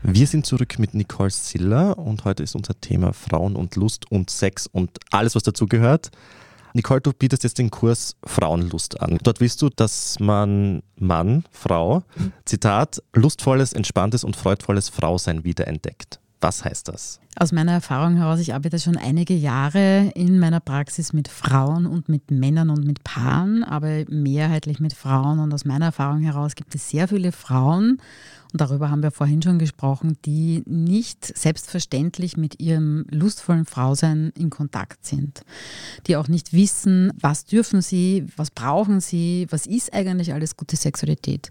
Wir 0.01 0.27
sind 0.27 0.45
zurück 0.45 0.77
mit 0.79 0.93
Nicole 0.93 1.29
Siller 1.29 1.97
und 1.97 2.25
heute 2.25 2.43
ist 2.43 2.55
unser 2.55 2.77
Thema 2.81 3.13
Frauen 3.13 3.55
und 3.55 3.77
Lust 3.77 4.11
und 4.11 4.29
Sex 4.29 4.67
und 4.67 4.97
alles, 5.11 5.33
was 5.33 5.43
dazugehört. 5.43 6.11
Nicole, 6.73 6.99
du 6.99 7.13
bietest 7.13 7.45
jetzt 7.45 7.57
den 7.57 7.71
Kurs 7.71 8.17
Frauenlust 8.25 8.99
an. 8.99 9.17
Dort 9.23 9.39
willst 9.39 9.61
du, 9.61 9.69
dass 9.69 10.19
man 10.19 10.83
Mann, 10.97 11.45
Frau, 11.51 12.03
Zitat, 12.43 13.01
lustvolles, 13.13 13.71
entspanntes 13.71 14.25
und 14.25 14.35
freudvolles 14.35 14.89
Frausein 14.89 15.45
wiederentdeckt. 15.45 16.19
Was 16.41 16.63
heißt 16.63 16.87
das? 16.87 17.19
Aus 17.37 17.51
meiner 17.51 17.73
Erfahrung 17.73 18.15
heraus, 18.15 18.39
ich 18.39 18.53
arbeite 18.53 18.79
schon 18.79 18.95
einige 18.95 19.33
Jahre 19.33 20.11
in 20.15 20.39
meiner 20.39 20.61
Praxis 20.61 21.11
mit 21.11 21.27
Frauen 21.27 21.85
und 21.85 22.07
mit 22.07 22.31
Männern 22.31 22.69
und 22.69 22.85
mit 22.85 23.03
Paaren, 23.03 23.63
aber 23.65 24.05
mehrheitlich 24.07 24.79
mit 24.79 24.93
Frauen. 24.93 25.39
Und 25.39 25.53
aus 25.53 25.65
meiner 25.65 25.87
Erfahrung 25.87 26.21
heraus 26.21 26.55
gibt 26.55 26.75
es 26.75 26.89
sehr 26.89 27.09
viele 27.09 27.33
Frauen 27.33 28.01
und 28.51 28.61
darüber 28.61 28.89
haben 28.89 29.03
wir 29.03 29.11
vorhin 29.11 29.43
schon 29.43 29.59
gesprochen, 29.59 30.17
die 30.25 30.63
nicht 30.65 31.37
selbstverständlich 31.37 32.35
mit 32.35 32.59
ihrem 32.59 33.05
lustvollen 33.11 33.65
Frausein 33.65 34.31
in 34.35 34.49
Kontakt 34.49 35.05
sind, 35.05 35.41
die 36.07 36.17
auch 36.17 36.27
nicht 36.27 36.51
wissen, 36.51 37.13
was 37.19 37.45
dürfen 37.45 37.81
sie, 37.81 38.25
was 38.37 38.49
brauchen 38.49 39.01
sie, 39.01 39.45
was 39.51 39.67
ist 39.67 39.93
eigentlich 39.93 40.33
alles 40.33 40.57
gute 40.57 40.77
Sexualität. 40.77 41.49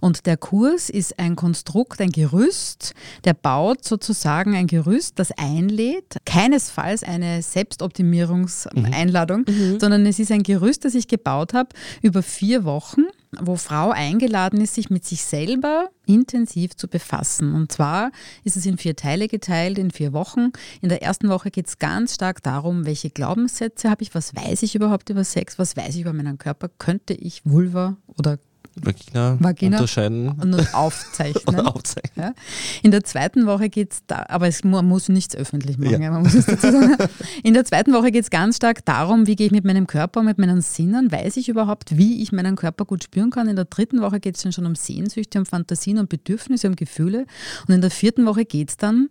Und 0.00 0.26
der 0.26 0.36
Kurs 0.36 0.88
ist 0.88 1.18
ein 1.18 1.34
Konstrukt, 1.34 2.00
ein 2.00 2.10
Gerüst, 2.10 2.94
der 3.24 3.34
baut 3.34 3.84
sozusagen 3.84 4.54
ein 4.54 4.68
Gerüst, 4.68 5.18
das 5.18 5.32
einlädt, 5.32 6.18
keinesfalls 6.24 7.02
eine 7.02 7.42
Selbstoptimierungseinladung, 7.42 9.46
mhm. 9.48 9.72
mhm. 9.72 9.80
sondern 9.80 10.06
es 10.06 10.20
ist 10.20 10.30
ein 10.30 10.44
Gerüst, 10.44 10.84
das 10.84 10.94
ich 10.94 11.08
gebaut 11.08 11.54
habe 11.54 11.70
über 12.02 12.22
vier 12.22 12.64
Wochen 12.64 13.02
wo 13.38 13.56
Frau 13.56 13.90
eingeladen 13.90 14.60
ist, 14.60 14.74
sich 14.74 14.90
mit 14.90 15.04
sich 15.04 15.24
selber 15.24 15.90
intensiv 16.06 16.76
zu 16.76 16.88
befassen. 16.88 17.54
Und 17.54 17.72
zwar 17.72 18.10
ist 18.44 18.56
es 18.56 18.66
in 18.66 18.78
vier 18.78 18.96
Teile 18.96 19.28
geteilt, 19.28 19.78
in 19.78 19.90
vier 19.90 20.12
Wochen. 20.12 20.52
In 20.80 20.88
der 20.88 21.02
ersten 21.02 21.28
Woche 21.28 21.50
geht 21.50 21.66
es 21.66 21.78
ganz 21.78 22.14
stark 22.14 22.42
darum, 22.42 22.86
welche 22.86 23.10
Glaubenssätze 23.10 23.90
habe 23.90 24.02
ich, 24.02 24.14
was 24.14 24.34
weiß 24.34 24.62
ich 24.62 24.74
überhaupt 24.74 25.10
über 25.10 25.24
Sex, 25.24 25.58
was 25.58 25.76
weiß 25.76 25.94
ich 25.96 26.02
über 26.02 26.12
meinen 26.12 26.38
Körper, 26.38 26.68
könnte 26.78 27.14
ich 27.14 27.42
Vulva 27.44 27.96
oder 28.18 28.38
Vagina, 28.78 29.36
Vagina 29.40 29.76
unterscheiden. 29.78 30.28
Und 30.28 30.74
aufzeichnen. 30.74 31.42
und 31.46 31.66
aufzeichnen. 31.66 32.26
Ja. 32.26 32.34
In 32.82 32.90
der 32.90 33.04
zweiten 33.04 33.46
Woche 33.46 33.70
geht 33.70 33.92
es 33.92 34.02
da, 34.06 34.26
aber 34.28 34.48
es, 34.48 34.64
man 34.64 34.86
muss 34.86 35.08
nichts 35.08 35.34
öffentlich 35.34 35.78
machen, 35.78 36.02
ja. 36.02 36.10
man 36.10 36.22
muss 36.22 36.34
es 36.34 36.44
dazu 36.46 36.70
sagen. 36.70 36.96
In 37.42 37.54
der 37.54 37.64
zweiten 37.64 37.94
Woche 37.94 38.10
geht 38.10 38.24
es 38.24 38.30
ganz 38.30 38.56
stark 38.56 38.84
darum, 38.84 39.26
wie 39.26 39.34
gehe 39.34 39.46
ich 39.46 39.52
mit 39.52 39.64
meinem 39.64 39.86
Körper, 39.86 40.22
mit 40.22 40.38
meinen 40.38 40.60
Sinnen, 40.60 41.10
weiß 41.10 41.38
ich 41.38 41.48
überhaupt, 41.48 41.96
wie 41.96 42.22
ich 42.22 42.32
meinen 42.32 42.56
Körper 42.56 42.84
gut 42.84 43.04
spüren 43.04 43.30
kann. 43.30 43.48
In 43.48 43.56
der 43.56 43.64
dritten 43.64 44.02
Woche 44.02 44.20
geht 44.20 44.36
es 44.36 44.42
dann 44.42 44.52
schon 44.52 44.66
um 44.66 44.74
Sehnsüchte, 44.74 45.38
um 45.38 45.46
Fantasien, 45.46 45.98
um 45.98 46.06
Bedürfnisse, 46.06 46.68
um 46.68 46.76
Gefühle. 46.76 47.26
Und 47.66 47.74
in 47.74 47.80
der 47.80 47.90
vierten 47.90 48.26
Woche 48.26 48.44
geht 48.44 48.70
es 48.70 48.76
dann 48.76 49.08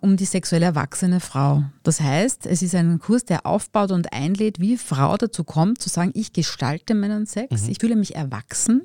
um 0.00 0.16
die 0.16 0.24
sexuell 0.24 0.64
erwachsene 0.64 1.20
Frau. 1.20 1.62
Das 1.84 2.00
heißt, 2.00 2.46
es 2.46 2.62
ist 2.62 2.74
ein 2.74 2.98
Kurs, 2.98 3.24
der 3.24 3.46
aufbaut 3.46 3.92
und 3.92 4.12
einlädt, 4.12 4.58
wie 4.58 4.76
Frau 4.76 5.16
dazu 5.16 5.44
kommt, 5.44 5.80
zu 5.80 5.88
sagen, 5.88 6.10
ich 6.14 6.32
gestalte 6.32 6.94
meinen 6.94 7.26
Sex, 7.26 7.62
mhm. 7.62 7.70
ich 7.70 7.78
fühle 7.78 7.94
mich 7.94 8.16
erwachsen 8.16 8.82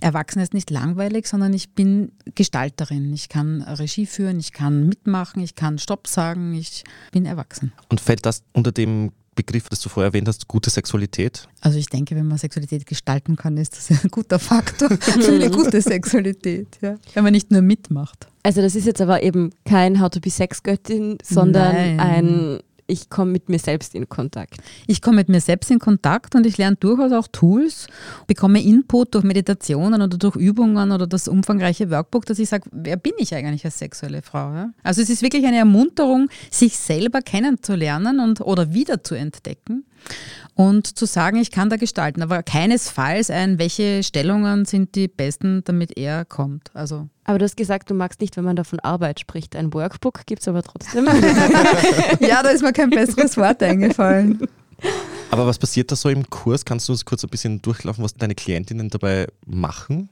Erwachsen 0.00 0.40
ist 0.40 0.54
nicht 0.54 0.70
langweilig, 0.70 1.26
sondern 1.26 1.52
ich 1.52 1.70
bin 1.70 2.12
Gestalterin. 2.34 3.12
Ich 3.12 3.28
kann 3.28 3.62
Regie 3.62 4.06
führen, 4.06 4.38
ich 4.38 4.52
kann 4.52 4.88
mitmachen, 4.88 5.42
ich 5.42 5.54
kann 5.54 5.78
Stopp 5.78 6.06
sagen, 6.06 6.54
ich 6.54 6.84
bin 7.12 7.26
erwachsen. 7.26 7.72
Und 7.88 8.00
fällt 8.00 8.26
das 8.26 8.42
unter 8.52 8.72
dem 8.72 9.12
Begriff, 9.34 9.68
das 9.68 9.80
du 9.80 9.88
vorher 9.88 10.10
erwähnt 10.10 10.28
hast, 10.28 10.48
gute 10.48 10.70
Sexualität? 10.70 11.48
Also 11.60 11.78
ich 11.78 11.86
denke, 11.86 12.14
wenn 12.14 12.26
man 12.26 12.38
Sexualität 12.38 12.86
gestalten 12.86 13.36
kann, 13.36 13.56
ist 13.56 13.76
das 13.76 13.90
ein 13.90 14.10
guter 14.10 14.38
Faktor 14.38 14.90
für 14.90 15.32
eine 15.32 15.50
gute 15.50 15.80
Sexualität, 15.80 16.78
ja. 16.80 16.96
wenn 17.14 17.24
man 17.24 17.32
nicht 17.32 17.50
nur 17.50 17.62
mitmacht. 17.62 18.28
Also 18.42 18.60
das 18.60 18.74
ist 18.74 18.86
jetzt 18.86 19.00
aber 19.00 19.22
eben 19.22 19.50
kein 19.64 20.00
How 20.00 20.10
to 20.10 20.20
be 20.20 20.30
Sexgöttin, 20.30 21.18
sondern 21.22 21.74
Nein. 21.74 22.00
ein 22.00 22.60
ich 22.86 23.08
komme 23.08 23.32
mit 23.32 23.48
mir 23.48 23.58
selbst 23.58 23.94
in 23.94 24.08
Kontakt. 24.08 24.58
Ich 24.86 25.00
komme 25.00 25.16
mit 25.16 25.28
mir 25.28 25.40
selbst 25.40 25.70
in 25.70 25.78
Kontakt 25.78 26.34
und 26.34 26.46
ich 26.46 26.58
lerne 26.58 26.76
durchaus 26.76 27.12
auch 27.12 27.28
Tools, 27.28 27.86
bekomme 28.26 28.62
Input 28.62 29.14
durch 29.14 29.24
Meditationen 29.24 30.02
oder 30.02 30.18
durch 30.18 30.36
Übungen 30.36 30.92
oder 30.92 31.06
das 31.06 31.28
umfangreiche 31.28 31.90
Workbook, 31.90 32.26
dass 32.26 32.38
ich 32.38 32.48
sage, 32.48 32.68
wer 32.72 32.96
bin 32.96 33.14
ich 33.18 33.34
eigentlich 33.34 33.64
als 33.64 33.78
sexuelle 33.78 34.22
Frau? 34.22 34.52
Ja? 34.52 34.70
Also 34.82 35.00
es 35.02 35.10
ist 35.10 35.22
wirklich 35.22 35.46
eine 35.46 35.58
Ermunterung, 35.58 36.28
sich 36.50 36.76
selber 36.76 37.22
kennenzulernen 37.22 38.20
und 38.20 38.40
oder 38.40 38.72
wieder 38.72 39.02
zu 39.02 39.14
entdecken 39.14 39.84
und 40.54 40.98
zu 40.98 41.06
sagen, 41.06 41.38
ich 41.38 41.50
kann 41.50 41.70
da 41.70 41.76
gestalten, 41.76 42.22
aber 42.22 42.42
keinesfalls 42.42 43.30
ein, 43.30 43.58
welche 43.58 44.02
Stellungen 44.02 44.64
sind 44.64 44.94
die 44.94 45.08
besten, 45.08 45.62
damit 45.64 45.96
er 45.96 46.24
kommt. 46.24 46.70
Also 46.74 47.08
aber 47.24 47.38
du 47.38 47.44
hast 47.44 47.56
gesagt, 47.56 47.90
du 47.90 47.94
magst 47.94 48.20
nicht, 48.20 48.36
wenn 48.36 48.44
man 48.44 48.56
da 48.56 48.64
von 48.64 48.80
Arbeit 48.80 49.20
spricht. 49.20 49.56
Ein 49.56 49.72
Workbook 49.72 50.26
gibt 50.26 50.42
es 50.42 50.48
aber 50.48 50.62
trotzdem. 50.62 51.06
ja, 52.20 52.42
da 52.42 52.50
ist 52.50 52.62
mir 52.62 52.72
kein 52.72 52.90
besseres 52.90 53.36
Wort 53.36 53.62
eingefallen. 53.62 54.46
Aber 55.30 55.46
was 55.46 55.58
passiert 55.58 55.90
da 55.90 55.96
so 55.96 56.08
im 56.08 56.28
Kurs? 56.28 56.64
Kannst 56.64 56.88
du 56.88 56.92
uns 56.92 57.04
kurz 57.04 57.24
ein 57.24 57.30
bisschen 57.30 57.62
durchlaufen, 57.62 58.04
was 58.04 58.14
deine 58.14 58.34
Klientinnen 58.34 58.90
dabei 58.90 59.26
machen? 59.46 60.10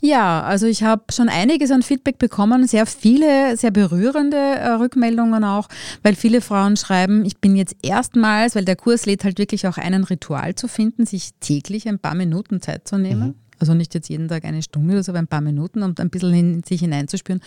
Ja, 0.00 0.42
also 0.42 0.66
ich 0.66 0.82
habe 0.82 1.04
schon 1.12 1.28
einiges 1.28 1.70
an 1.70 1.82
Feedback 1.82 2.18
bekommen, 2.18 2.66
sehr 2.66 2.86
viele, 2.86 3.56
sehr 3.56 3.70
berührende 3.70 4.36
äh, 4.36 4.70
Rückmeldungen 4.70 5.44
auch, 5.44 5.68
weil 6.02 6.16
viele 6.16 6.40
Frauen 6.40 6.76
schreiben, 6.76 7.24
ich 7.24 7.38
bin 7.38 7.54
jetzt 7.54 7.76
erstmals, 7.82 8.56
weil 8.56 8.64
der 8.64 8.74
Kurs 8.74 9.06
lädt 9.06 9.22
halt 9.22 9.38
wirklich 9.38 9.68
auch 9.68 9.76
einen 9.76 10.02
Ritual 10.02 10.56
zu 10.56 10.66
finden, 10.66 11.06
sich 11.06 11.30
täglich 11.38 11.88
ein 11.88 12.00
paar 12.00 12.16
Minuten 12.16 12.60
Zeit 12.60 12.88
zu 12.88 12.98
nehmen. 12.98 13.28
Mhm. 13.28 13.34
Also 13.62 13.74
nicht 13.74 13.94
jetzt 13.94 14.08
jeden 14.08 14.26
Tag 14.26 14.44
eine 14.44 14.60
Stunde 14.60 14.94
oder 14.94 15.04
so, 15.04 15.12
aber 15.12 15.20
ein 15.20 15.28
paar 15.28 15.40
Minuten, 15.40 15.84
um 15.84 15.94
ein 15.96 16.10
bisschen 16.10 16.34
in 16.34 16.62
sich 16.64 16.80
hineinzuspüren. 16.80 17.40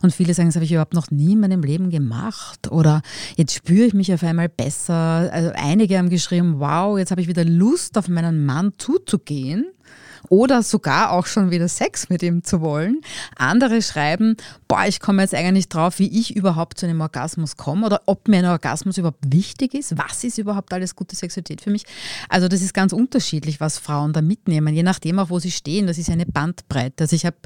Und 0.00 0.14
viele 0.14 0.32
sagen, 0.32 0.48
das 0.48 0.56
habe 0.56 0.64
ich 0.64 0.72
überhaupt 0.72 0.94
noch 0.94 1.10
nie 1.10 1.34
in 1.34 1.40
meinem 1.40 1.62
Leben 1.62 1.90
gemacht. 1.90 2.72
Oder 2.72 3.02
jetzt 3.36 3.52
spüre 3.52 3.84
ich 3.84 3.92
mich 3.92 4.10
auf 4.14 4.22
einmal 4.22 4.48
besser. 4.48 5.28
Also 5.30 5.52
einige 5.54 5.98
haben 5.98 6.08
geschrieben, 6.08 6.54
wow, 6.58 6.98
jetzt 6.98 7.10
habe 7.10 7.20
ich 7.20 7.28
wieder 7.28 7.44
Lust, 7.44 7.98
auf 7.98 8.08
meinen 8.08 8.46
Mann 8.46 8.72
zuzugehen 8.78 9.66
oder 10.28 10.62
sogar 10.62 11.12
auch 11.12 11.26
schon 11.26 11.50
wieder 11.50 11.68
Sex 11.68 12.08
mit 12.08 12.22
ihm 12.22 12.44
zu 12.44 12.60
wollen. 12.60 13.00
Andere 13.36 13.82
schreiben, 13.82 14.36
boah, 14.66 14.84
ich 14.86 15.00
komme 15.00 15.22
jetzt 15.22 15.34
eigentlich 15.34 15.68
drauf, 15.68 15.98
wie 15.98 16.20
ich 16.20 16.36
überhaupt 16.36 16.78
zu 16.78 16.86
einem 16.86 17.00
Orgasmus 17.00 17.56
komme 17.56 17.86
oder 17.86 18.02
ob 18.06 18.28
mir 18.28 18.38
ein 18.38 18.44
Orgasmus 18.46 18.98
überhaupt 18.98 19.32
wichtig 19.32 19.74
ist. 19.74 19.96
Was 19.96 20.24
ist 20.24 20.38
überhaupt 20.38 20.72
alles 20.72 20.94
gute 20.94 21.16
Sexualität 21.16 21.60
für 21.60 21.70
mich? 21.70 21.84
Also 22.28 22.48
das 22.48 22.62
ist 22.62 22.74
ganz 22.74 22.92
unterschiedlich, 22.92 23.60
was 23.60 23.78
Frauen 23.78 24.12
da 24.12 24.22
mitnehmen, 24.22 24.74
je 24.74 24.82
nachdem 24.82 25.18
auch, 25.18 25.30
wo 25.30 25.38
sie 25.38 25.50
stehen. 25.50 25.86
Das 25.86 25.98
ist 25.98 26.10
eine 26.10 26.26
Bandbreite. 26.26 27.04
Also 27.04 27.16
ich 27.16 27.24
habe 27.24 27.36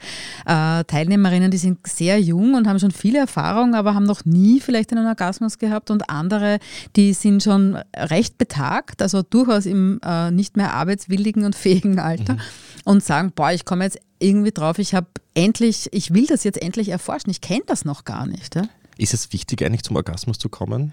äh, 0.46 0.84
Teilnehmerinnen, 0.84 1.50
die 1.50 1.58
sind 1.58 1.86
sehr 1.86 2.20
jung 2.20 2.54
und 2.54 2.66
haben 2.66 2.78
schon 2.78 2.90
viele 2.90 3.20
Erfahrungen, 3.20 3.74
aber 3.74 3.94
haben 3.94 4.04
noch 4.04 4.24
nie 4.24 4.60
vielleicht 4.60 4.92
einen 4.92 5.06
Orgasmus 5.06 5.58
gehabt 5.58 5.90
und 5.90 6.10
andere, 6.10 6.58
die 6.96 7.12
sind 7.12 7.42
schon 7.42 7.78
recht 7.96 8.38
betagt, 8.38 9.02
also 9.02 9.22
durchaus 9.22 9.66
im 9.66 10.00
äh, 10.04 10.30
nicht 10.30 10.56
mehr 10.56 10.74
arbeitswilligen 10.74 11.44
und 11.44 11.54
fähigen 11.54 11.98
Alter. 11.98 12.34
Mhm 12.34 12.40
und 12.84 13.02
sagen, 13.02 13.32
boah, 13.34 13.52
ich 13.52 13.64
komme 13.64 13.84
jetzt 13.84 13.98
irgendwie 14.18 14.52
drauf, 14.52 14.78
ich 14.78 14.94
habe 14.94 15.06
endlich, 15.34 15.88
ich 15.92 16.14
will 16.14 16.26
das 16.26 16.44
jetzt 16.44 16.60
endlich 16.60 16.88
erforschen, 16.88 17.30
ich 17.30 17.40
kenne 17.40 17.62
das 17.66 17.84
noch 17.84 18.04
gar 18.04 18.26
nicht. 18.26 18.54
Ja? 18.54 18.62
Ist 18.98 19.14
es 19.14 19.32
wichtig, 19.32 19.64
eigentlich 19.64 19.82
zum 19.82 19.96
Orgasmus 19.96 20.38
zu 20.38 20.48
kommen? 20.48 20.92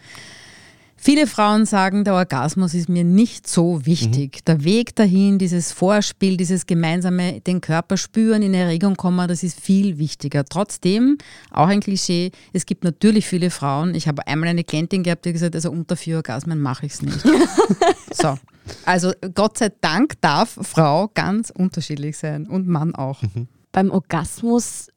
Viele 1.02 1.28
Frauen 1.28 1.66
sagen, 1.66 2.04
der 2.04 2.14
Orgasmus 2.14 2.74
ist 2.74 2.90
mir 2.90 3.06
nicht 3.06 3.48
so 3.48 3.86
wichtig. 3.86 4.40
Mhm. 4.42 4.46
Der 4.46 4.64
Weg 4.66 4.96
dahin, 4.96 5.40
dieses 5.40 5.72
Vorspiel, 5.72 6.36
dieses 6.36 6.66
gemeinsame 6.66 7.40
den 7.40 7.62
Körper 7.62 7.96
spüren, 7.96 8.42
in 8.42 8.54
Erregung 8.54 8.98
kommen, 8.98 9.26
das 9.30 9.42
ist 9.42 9.58
viel 9.58 9.98
wichtiger. 9.98 10.44
Trotzdem, 10.44 11.18
auch 11.52 11.68
ein 11.68 11.80
Klischee, 11.80 12.32
es 12.52 12.66
gibt 12.66 12.84
natürlich 12.84 13.28
viele 13.28 13.50
Frauen. 13.50 13.96
Ich 13.96 14.10
habe 14.10 14.28
einmal 14.28 14.50
eine 14.50 14.66
Klientin 14.66 15.04
gehabt, 15.04 15.24
die 15.24 15.32
gesagt 15.32 15.56
hat, 15.56 15.56
also 15.56 15.72
unter 15.72 15.96
vier 15.96 16.18
Orgasmen 16.18 16.60
mache 16.60 16.86
ich 16.86 16.94
es 16.94 17.02
nicht. 17.02 17.22
so. 18.12 18.38
Also 18.86 19.14
Gott 19.34 19.58
sei 19.58 19.72
Dank 19.80 20.20
darf 20.20 20.60
Frau 20.62 21.10
ganz 21.14 21.50
unterschiedlich 21.50 22.18
sein 22.18 22.46
und 22.46 22.68
Mann 22.68 22.94
auch. 22.94 23.22
Mhm. 23.22 23.48
Beim 23.72 23.90
Orgasmus 23.90 24.90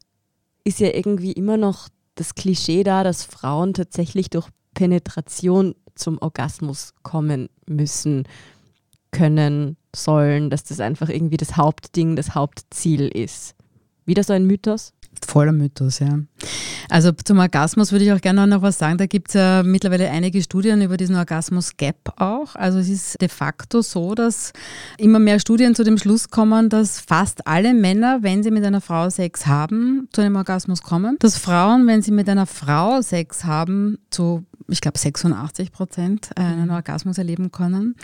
ist 0.64 0.80
ja 0.80 0.88
irgendwie 0.88 1.32
immer 1.32 1.56
noch 1.56 1.88
das 2.16 2.34
Klischee 2.34 2.82
da, 2.82 3.04
dass 3.04 3.24
Frauen 3.24 3.72
tatsächlich 3.72 4.30
durch 4.30 4.48
Penetration 4.74 5.74
zum 5.94 6.18
Orgasmus 6.18 6.94
kommen 7.02 7.48
müssen, 7.66 8.24
können, 9.10 9.76
sollen, 9.94 10.48
dass 10.50 10.64
das 10.64 10.80
einfach 10.80 11.08
irgendwie 11.08 11.36
das 11.36 11.56
Hauptding, 11.56 12.16
das 12.16 12.34
Hauptziel 12.34 13.08
ist. 13.08 13.54
Wieder 14.06 14.24
so 14.24 14.32
ein 14.32 14.46
Mythos? 14.46 14.94
Voller 15.26 15.52
Mythos, 15.52 15.98
ja. 15.98 16.20
Also 16.88 17.12
zum 17.12 17.38
Orgasmus 17.38 17.92
würde 17.92 18.04
ich 18.04 18.12
auch 18.12 18.20
gerne 18.20 18.46
noch 18.46 18.62
was 18.62 18.78
sagen. 18.78 18.98
Da 18.98 19.06
gibt 19.06 19.28
es 19.28 19.34
ja 19.34 19.62
mittlerweile 19.62 20.10
einige 20.10 20.42
Studien 20.42 20.82
über 20.82 20.96
diesen 20.96 21.16
Orgasmus-Gap 21.16 22.20
auch. 22.20 22.54
Also 22.54 22.78
es 22.78 22.88
ist 22.88 23.20
de 23.20 23.28
facto 23.28 23.82
so, 23.82 24.14
dass 24.14 24.52
immer 24.98 25.18
mehr 25.18 25.38
Studien 25.40 25.74
zu 25.74 25.84
dem 25.84 25.98
Schluss 25.98 26.30
kommen, 26.30 26.68
dass 26.68 27.00
fast 27.00 27.46
alle 27.46 27.74
Männer, 27.74 28.18
wenn 28.22 28.42
sie 28.42 28.50
mit 28.50 28.64
einer 28.64 28.80
Frau 28.80 29.10
Sex 29.10 29.46
haben, 29.46 30.08
zu 30.12 30.20
einem 30.20 30.36
Orgasmus 30.36 30.82
kommen. 30.82 31.16
Dass 31.20 31.36
Frauen, 31.36 31.86
wenn 31.86 32.02
sie 32.02 32.12
mit 32.12 32.28
einer 32.28 32.46
Frau 32.46 33.00
Sex 33.02 33.44
haben, 33.44 33.98
zu 34.10 34.44
ich 34.68 34.80
glaube 34.80 34.98
86 34.98 35.72
Prozent 35.72 36.30
einen 36.36 36.70
Orgasmus 36.70 37.18
erleben 37.18 37.52
können. 37.52 37.94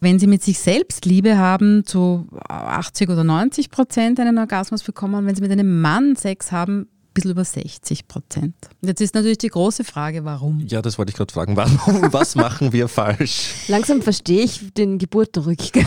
Wenn 0.00 0.18
sie 0.18 0.26
mit 0.26 0.42
sich 0.42 0.58
selbst 0.58 1.04
Liebe 1.04 1.36
haben, 1.36 1.84
zu 1.84 2.26
80 2.48 3.10
oder 3.10 3.24
90 3.24 3.70
Prozent 3.70 4.20
einen 4.20 4.38
Orgasmus 4.38 4.82
bekommen. 4.82 5.26
Wenn 5.26 5.34
sie 5.34 5.42
mit 5.42 5.52
einem 5.52 5.80
Mann 5.80 6.16
Sex 6.16 6.52
haben, 6.52 6.88
bisschen 7.12 7.30
über 7.32 7.44
60 7.44 8.08
Prozent. 8.08 8.54
Jetzt 8.80 9.00
ist 9.00 9.14
natürlich 9.14 9.38
die 9.38 9.48
große 9.48 9.84
Frage, 9.84 10.24
warum? 10.24 10.60
Ja, 10.66 10.82
das 10.82 10.98
wollte 10.98 11.10
ich 11.10 11.16
gerade 11.16 11.32
fragen. 11.32 11.56
Warum? 11.56 12.02
Was 12.12 12.34
machen 12.34 12.72
wir 12.72 12.88
falsch? 12.88 13.54
Langsam 13.68 14.02
verstehe 14.02 14.42
ich 14.42 14.72
den 14.74 14.98
Geburtenrückgang. 14.98 15.86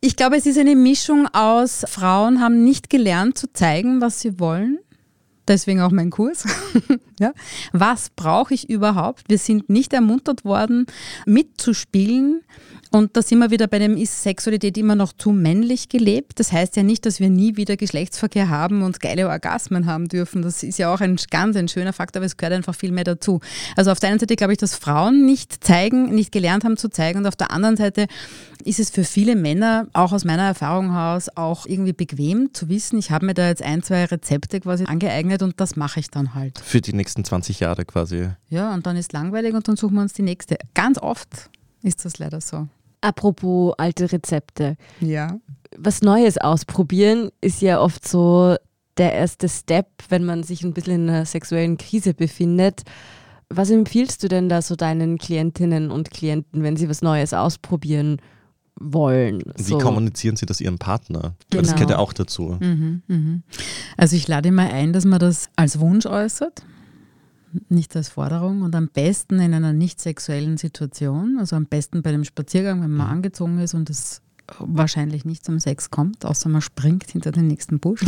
ich 0.00 0.16
glaube, 0.16 0.36
es 0.36 0.46
ist 0.46 0.58
eine 0.58 0.76
Mischung 0.76 1.28
aus, 1.32 1.84
Frauen 1.88 2.40
haben 2.40 2.64
nicht 2.64 2.90
gelernt 2.90 3.38
zu 3.38 3.52
zeigen, 3.52 4.00
was 4.00 4.20
sie 4.20 4.38
wollen 4.40 4.78
deswegen 5.48 5.80
auch 5.80 5.90
mein 5.90 6.10
Kurs. 6.10 6.44
Ja. 7.20 7.32
Was 7.72 8.10
brauche 8.10 8.54
ich 8.54 8.68
überhaupt? 8.68 9.24
Wir 9.28 9.38
sind 9.38 9.68
nicht 9.68 9.92
ermuntert 9.92 10.44
worden, 10.44 10.86
mitzuspielen. 11.26 12.42
Und 12.90 13.16
da 13.16 13.22
sind 13.22 13.38
wir 13.40 13.50
wieder 13.50 13.66
bei 13.66 13.78
dem, 13.78 13.96
ist 13.96 14.22
Sexualität 14.22 14.78
immer 14.78 14.94
noch 14.94 15.12
zu 15.12 15.32
männlich 15.32 15.88
gelebt? 15.88 16.38
Das 16.38 16.52
heißt 16.52 16.76
ja 16.76 16.82
nicht, 16.82 17.04
dass 17.04 17.20
wir 17.20 17.28
nie 17.28 17.56
wieder 17.56 17.76
Geschlechtsverkehr 17.76 18.48
haben 18.48 18.82
und 18.82 19.00
geile 19.00 19.28
Orgasmen 19.28 19.86
haben 19.86 20.08
dürfen. 20.08 20.42
Das 20.42 20.62
ist 20.62 20.78
ja 20.78 20.92
auch 20.94 21.00
ein 21.00 21.16
ganz 21.30 21.56
ein 21.56 21.68
schöner 21.68 21.92
Faktor, 21.92 22.20
aber 22.20 22.26
es 22.26 22.36
gehört 22.36 22.54
einfach 22.54 22.74
viel 22.74 22.92
mehr 22.92 23.04
dazu. 23.04 23.40
Also 23.76 23.90
auf 23.90 24.00
der 24.00 24.10
einen 24.10 24.18
Seite 24.18 24.36
glaube 24.36 24.52
ich, 24.52 24.58
dass 24.58 24.74
Frauen 24.74 25.26
nicht 25.26 25.64
zeigen, 25.64 26.14
nicht 26.14 26.32
gelernt 26.32 26.64
haben 26.64 26.76
zu 26.76 26.88
zeigen 26.88 27.18
und 27.18 27.26
auf 27.26 27.36
der 27.36 27.50
anderen 27.50 27.76
Seite 27.76 28.06
ist 28.64 28.80
es 28.80 28.90
für 28.90 29.04
viele 29.04 29.36
Männer, 29.36 29.86
auch 29.92 30.12
aus 30.12 30.24
meiner 30.24 30.44
Erfahrung 30.44 30.92
heraus, 30.92 31.28
auch 31.34 31.66
irgendwie 31.66 31.92
bequem 31.92 32.52
zu 32.52 32.68
wissen, 32.68 32.98
ich 32.98 33.10
habe 33.10 33.26
mir 33.26 33.34
da 33.34 33.48
jetzt 33.48 33.62
ein, 33.62 33.82
zwei 33.82 34.04
Rezepte 34.04 34.60
quasi 34.60 34.84
angeeignet 34.84 35.42
und 35.42 35.60
das 35.60 35.76
mache 35.76 36.00
ich 36.00 36.10
dann 36.10 36.34
halt. 36.34 36.58
Für 36.58 36.80
die 36.80 36.92
nächsten 37.06 37.24
20 37.24 37.60
Jahre 37.60 37.84
quasi. 37.84 38.30
Ja, 38.48 38.74
und 38.74 38.84
dann 38.84 38.96
ist 38.96 39.12
langweilig 39.12 39.54
und 39.54 39.68
dann 39.68 39.76
suchen 39.76 39.94
wir 39.94 40.02
uns 40.02 40.12
die 40.12 40.22
nächste. 40.22 40.58
Ganz 40.74 40.98
oft 40.98 41.50
ist 41.82 42.04
das 42.04 42.18
leider 42.18 42.40
so. 42.40 42.66
Apropos 43.00 43.74
alte 43.78 44.10
Rezepte. 44.10 44.76
Ja. 45.00 45.38
Was 45.78 46.02
Neues 46.02 46.36
ausprobieren 46.36 47.30
ist 47.40 47.62
ja 47.62 47.80
oft 47.80 48.08
so 48.08 48.56
der 48.96 49.12
erste 49.12 49.48
Step, 49.48 49.86
wenn 50.08 50.24
man 50.24 50.42
sich 50.42 50.64
ein 50.64 50.72
bisschen 50.72 51.04
in 51.04 51.10
einer 51.10 51.26
sexuellen 51.26 51.76
Krise 51.76 52.12
befindet. 52.12 52.82
Was 53.50 53.70
empfiehlst 53.70 54.24
du 54.24 54.28
denn 54.28 54.48
da 54.48 54.60
so 54.60 54.74
deinen 54.74 55.18
Klientinnen 55.18 55.92
und 55.92 56.10
Klienten, 56.10 56.64
wenn 56.64 56.76
sie 56.76 56.88
was 56.88 57.02
Neues 57.02 57.32
ausprobieren 57.32 58.20
wollen. 58.78 59.42
Wie 59.56 59.78
kommunizieren 59.78 60.36
Sie 60.36 60.44
das 60.44 60.60
Ihrem 60.60 60.78
Partner? 60.78 61.34
Genau. 61.50 61.62
Das 61.62 61.72
gehört 61.72 61.90
ja 61.90 61.98
auch 61.98 62.12
dazu. 62.12 62.58
Mhm, 62.60 63.02
mh. 63.06 63.40
Also 63.96 64.16
ich 64.16 64.28
lade 64.28 64.52
mal 64.52 64.70
ein, 64.70 64.92
dass 64.92 65.06
man 65.06 65.18
das 65.18 65.48
als 65.56 65.80
Wunsch 65.80 66.04
äußert, 66.04 66.62
nicht 67.68 67.94
als 67.96 68.08
Forderung 68.08 68.62
und 68.62 68.74
am 68.74 68.88
besten 68.88 69.40
in 69.40 69.54
einer 69.54 69.72
nicht 69.72 70.00
sexuellen 70.00 70.56
Situation, 70.56 71.38
also 71.38 71.56
am 71.56 71.66
besten 71.66 72.02
bei 72.02 72.12
dem 72.12 72.24
Spaziergang, 72.24 72.82
wenn 72.82 72.90
man 72.90 73.06
mhm. 73.06 73.12
angezogen 73.12 73.58
ist 73.58 73.74
und 73.74 73.90
es 73.90 74.22
wahrscheinlich 74.58 75.24
nicht 75.24 75.44
zum 75.44 75.58
Sex 75.58 75.90
kommt, 75.90 76.24
außer 76.24 76.48
man 76.48 76.60
springt 76.60 77.10
hinter 77.10 77.32
den 77.32 77.48
nächsten 77.48 77.80
Busch. 77.80 78.00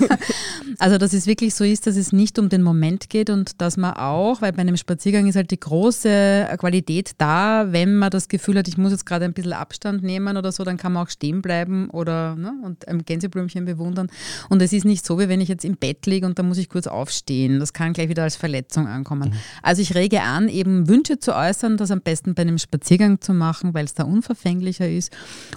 also 0.78 0.98
dass 0.98 1.12
es 1.12 1.26
wirklich 1.26 1.54
so 1.54 1.64
ist, 1.64 1.86
dass 1.86 1.96
es 1.96 2.12
nicht 2.12 2.38
um 2.38 2.48
den 2.48 2.62
Moment 2.62 3.08
geht 3.08 3.30
und 3.30 3.60
dass 3.60 3.76
man 3.76 3.94
auch, 3.94 4.42
weil 4.42 4.52
bei 4.52 4.60
einem 4.60 4.76
Spaziergang 4.76 5.26
ist 5.26 5.36
halt 5.36 5.50
die 5.50 5.60
große 5.60 6.48
Qualität 6.58 7.12
da, 7.18 7.72
wenn 7.72 7.96
man 7.96 8.10
das 8.10 8.28
Gefühl 8.28 8.58
hat, 8.58 8.68
ich 8.68 8.76
muss 8.76 8.92
jetzt 8.92 9.06
gerade 9.06 9.24
ein 9.24 9.32
bisschen 9.32 9.54
Abstand 9.54 10.02
nehmen 10.02 10.36
oder 10.36 10.52
so, 10.52 10.62
dann 10.64 10.76
kann 10.76 10.92
man 10.92 11.06
auch 11.06 11.10
stehen 11.10 11.42
bleiben 11.42 11.88
oder 11.90 12.36
ne, 12.36 12.52
und 12.62 12.86
ein 12.88 13.04
Gänseblümchen 13.04 13.64
bewundern. 13.64 14.08
Und 14.50 14.60
es 14.60 14.72
ist 14.72 14.84
nicht 14.84 15.06
so, 15.06 15.18
wie 15.18 15.28
wenn 15.28 15.40
ich 15.40 15.48
jetzt 15.48 15.64
im 15.64 15.76
Bett 15.76 16.06
liege 16.06 16.26
und 16.26 16.38
dann 16.38 16.48
muss 16.48 16.58
ich 16.58 16.68
kurz 16.68 16.86
aufstehen. 16.86 17.60
Das 17.60 17.72
kann 17.72 17.92
gleich 17.92 18.08
wieder 18.08 18.24
als 18.24 18.36
Verletzung 18.36 18.86
ankommen. 18.86 19.30
Mhm. 19.30 19.36
Also 19.62 19.80
ich 19.80 19.94
rege 19.94 20.22
an, 20.22 20.48
eben 20.48 20.88
Wünsche 20.88 21.18
zu 21.18 21.34
äußern, 21.34 21.76
das 21.76 21.90
am 21.90 22.02
besten 22.02 22.34
bei 22.34 22.42
einem 22.42 22.58
Spaziergang 22.58 23.20
zu 23.20 23.32
machen, 23.32 23.74
weil 23.74 23.84
es 23.84 23.94
da 23.94 24.04
unverfänglicher 24.04 24.88
ist 24.88 25.12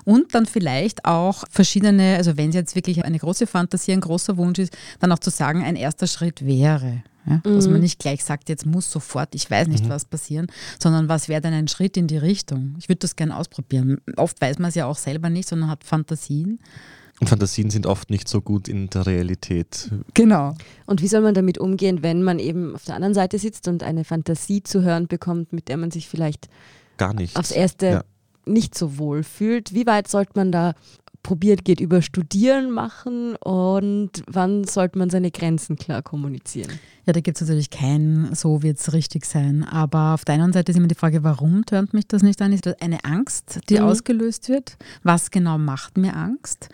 und 0.05 0.33
dann 0.35 0.45
vielleicht 0.45 1.03
auch 1.03 1.43
verschiedene, 1.49 2.15
also 2.15 2.37
wenn 2.37 2.49
es 2.49 2.55
jetzt 2.55 2.75
wirklich 2.75 3.03
eine 3.03 3.17
große 3.19 3.47
Fantasie, 3.47 3.91
ein 3.91 4.01
großer 4.01 4.37
Wunsch 4.37 4.59
ist, 4.59 4.77
dann 4.99 5.11
auch 5.11 5.19
zu 5.19 5.31
sagen, 5.31 5.63
ein 5.63 5.75
erster 5.75 6.07
Schritt 6.07 6.45
wäre. 6.45 7.03
Ja, 7.27 7.41
mhm. 7.43 7.55
Dass 7.55 7.67
man 7.67 7.81
nicht 7.81 7.99
gleich 7.99 8.23
sagt, 8.23 8.49
jetzt 8.49 8.67
muss 8.67 8.89
sofort, 8.89 9.33
ich 9.33 9.49
weiß 9.49 9.67
nicht, 9.67 9.85
mhm. 9.85 9.89
was 9.89 10.05
passieren, 10.05 10.47
sondern 10.79 11.09
was 11.09 11.27
wäre 11.27 11.41
denn 11.41 11.53
ein 11.53 11.67
Schritt 11.67 11.97
in 11.97 12.07
die 12.07 12.17
Richtung? 12.17 12.75
Ich 12.77 12.87
würde 12.87 12.99
das 12.99 13.15
gerne 13.15 13.35
ausprobieren. 13.35 13.97
Oft 14.15 14.39
weiß 14.39 14.59
man 14.59 14.69
es 14.69 14.75
ja 14.75 14.85
auch 14.85 14.97
selber 14.97 15.29
nicht, 15.29 15.49
sondern 15.49 15.69
hat 15.69 15.83
Fantasien. 15.83 16.59
Und 17.19 17.27
Fantasien 17.27 17.69
sind 17.69 17.87
oft 17.87 18.09
nicht 18.11 18.27
so 18.27 18.41
gut 18.41 18.67
in 18.67 18.89
der 18.89 19.07
Realität. 19.07 19.89
Genau. 20.13 20.55
Und 20.85 21.01
wie 21.01 21.07
soll 21.07 21.21
man 21.21 21.33
damit 21.33 21.57
umgehen, 21.57 22.03
wenn 22.03 22.21
man 22.21 22.39
eben 22.39 22.75
auf 22.75 22.83
der 22.83 22.95
anderen 22.95 23.13
Seite 23.13 23.39
sitzt 23.39 23.67
und 23.67 23.81
eine 23.81 24.03
Fantasie 24.03 24.61
zu 24.61 24.83
hören 24.83 25.07
bekommt, 25.07 25.53
mit 25.53 25.69
der 25.69 25.77
man 25.77 25.91
sich 25.91 26.09
vielleicht 26.09 26.49
gar 26.97 27.13
nicht 27.13 27.37
aufs 27.37 27.51
erste 27.51 27.85
ja 27.87 28.03
nicht 28.45 28.75
so 28.75 28.97
wohl 28.97 29.23
fühlt. 29.23 29.73
Wie 29.73 29.85
weit 29.85 30.07
sollte 30.07 30.33
man 30.35 30.51
da 30.51 30.73
probiert, 31.25 31.65
geht 31.65 31.81
über 31.81 32.03
Studieren 32.03 32.69
machen 32.69 33.35
und 33.37 34.11
wann 34.27 34.63
sollte 34.65 34.99
man 34.99 35.09
seine 35.09 35.31
Grenzen 35.31 35.75
klar 35.75 36.03
kommunizieren? 36.03 36.79
Ja, 37.05 37.13
da 37.13 37.19
gibt 37.19 37.37
es 37.37 37.41
natürlich 37.41 37.69
kein, 37.69 38.33
so 38.33 38.63
wird 38.63 38.79
es 38.79 38.91
richtig 38.91 39.25
sein. 39.25 39.63
Aber 39.63 40.15
auf 40.15 40.25
der 40.25 40.35
einen 40.35 40.53
Seite 40.53 40.71
ist 40.71 40.77
immer 40.77 40.87
die 40.87 40.95
Frage, 40.95 41.23
warum 41.23 41.63
tönt 41.63 41.93
mich 41.93 42.07
das 42.07 42.23
nicht 42.23 42.41
an? 42.41 42.51
Ist 42.51 42.65
das 42.65 42.81
eine 42.81 43.05
Angst, 43.05 43.59
die 43.69 43.75
mhm. 43.75 43.85
ausgelöst 43.85 44.49
wird? 44.49 44.77
Was 45.03 45.29
genau 45.29 45.59
macht 45.59 45.99
mir 45.99 46.15
Angst? 46.15 46.69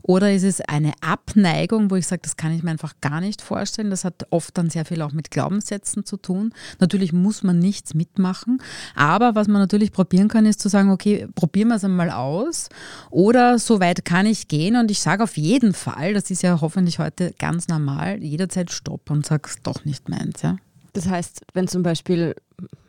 Oder 0.00 0.32
ist 0.32 0.44
es 0.44 0.62
eine 0.62 0.92
Abneigung, 1.02 1.90
wo 1.90 1.96
ich 1.96 2.06
sage, 2.06 2.22
das 2.22 2.38
kann 2.38 2.52
ich 2.52 2.62
mir 2.62 2.70
einfach 2.70 2.94
gar 3.02 3.20
nicht 3.20 3.42
vorstellen? 3.42 3.90
Das 3.90 4.04
hat 4.04 4.26
oft 4.30 4.56
dann 4.56 4.70
sehr 4.70 4.86
viel 4.86 5.02
auch 5.02 5.12
mit 5.12 5.30
Glaubenssätzen 5.30 6.06
zu 6.06 6.16
tun. 6.16 6.54
Natürlich 6.78 7.12
muss 7.12 7.42
man 7.42 7.58
nichts 7.58 7.92
mitmachen. 7.92 8.62
Aber 8.94 9.34
was 9.34 9.48
man 9.48 9.60
natürlich 9.60 9.92
probieren 9.92 10.28
kann, 10.28 10.46
ist 10.46 10.60
zu 10.60 10.70
sagen, 10.70 10.90
okay, 10.90 11.26
probieren 11.34 11.68
wir 11.68 11.76
es 11.76 11.84
einmal 11.84 12.10
aus. 12.10 12.70
Oder 13.10 13.58
so 13.58 13.80
weit 13.80 13.93
kann 14.02 14.26
ich 14.26 14.48
gehen 14.48 14.76
und 14.76 14.90
ich 14.90 15.00
sage 15.00 15.22
auf 15.22 15.36
jeden 15.36 15.74
Fall, 15.74 16.14
das 16.14 16.30
ist 16.30 16.42
ja 16.42 16.60
hoffentlich 16.60 16.98
heute 16.98 17.34
ganz 17.38 17.68
normal, 17.68 18.22
jederzeit 18.22 18.70
Stopp 18.72 19.10
und 19.10 19.26
sage, 19.26 19.48
Stopp 19.48 19.76
auch 19.76 19.84
nicht 19.84 20.08
meins. 20.08 20.42
Ja? 20.42 20.56
Das 20.92 21.06
heißt, 21.08 21.42
wenn 21.52 21.68
zum 21.68 21.82
Beispiel 21.82 22.34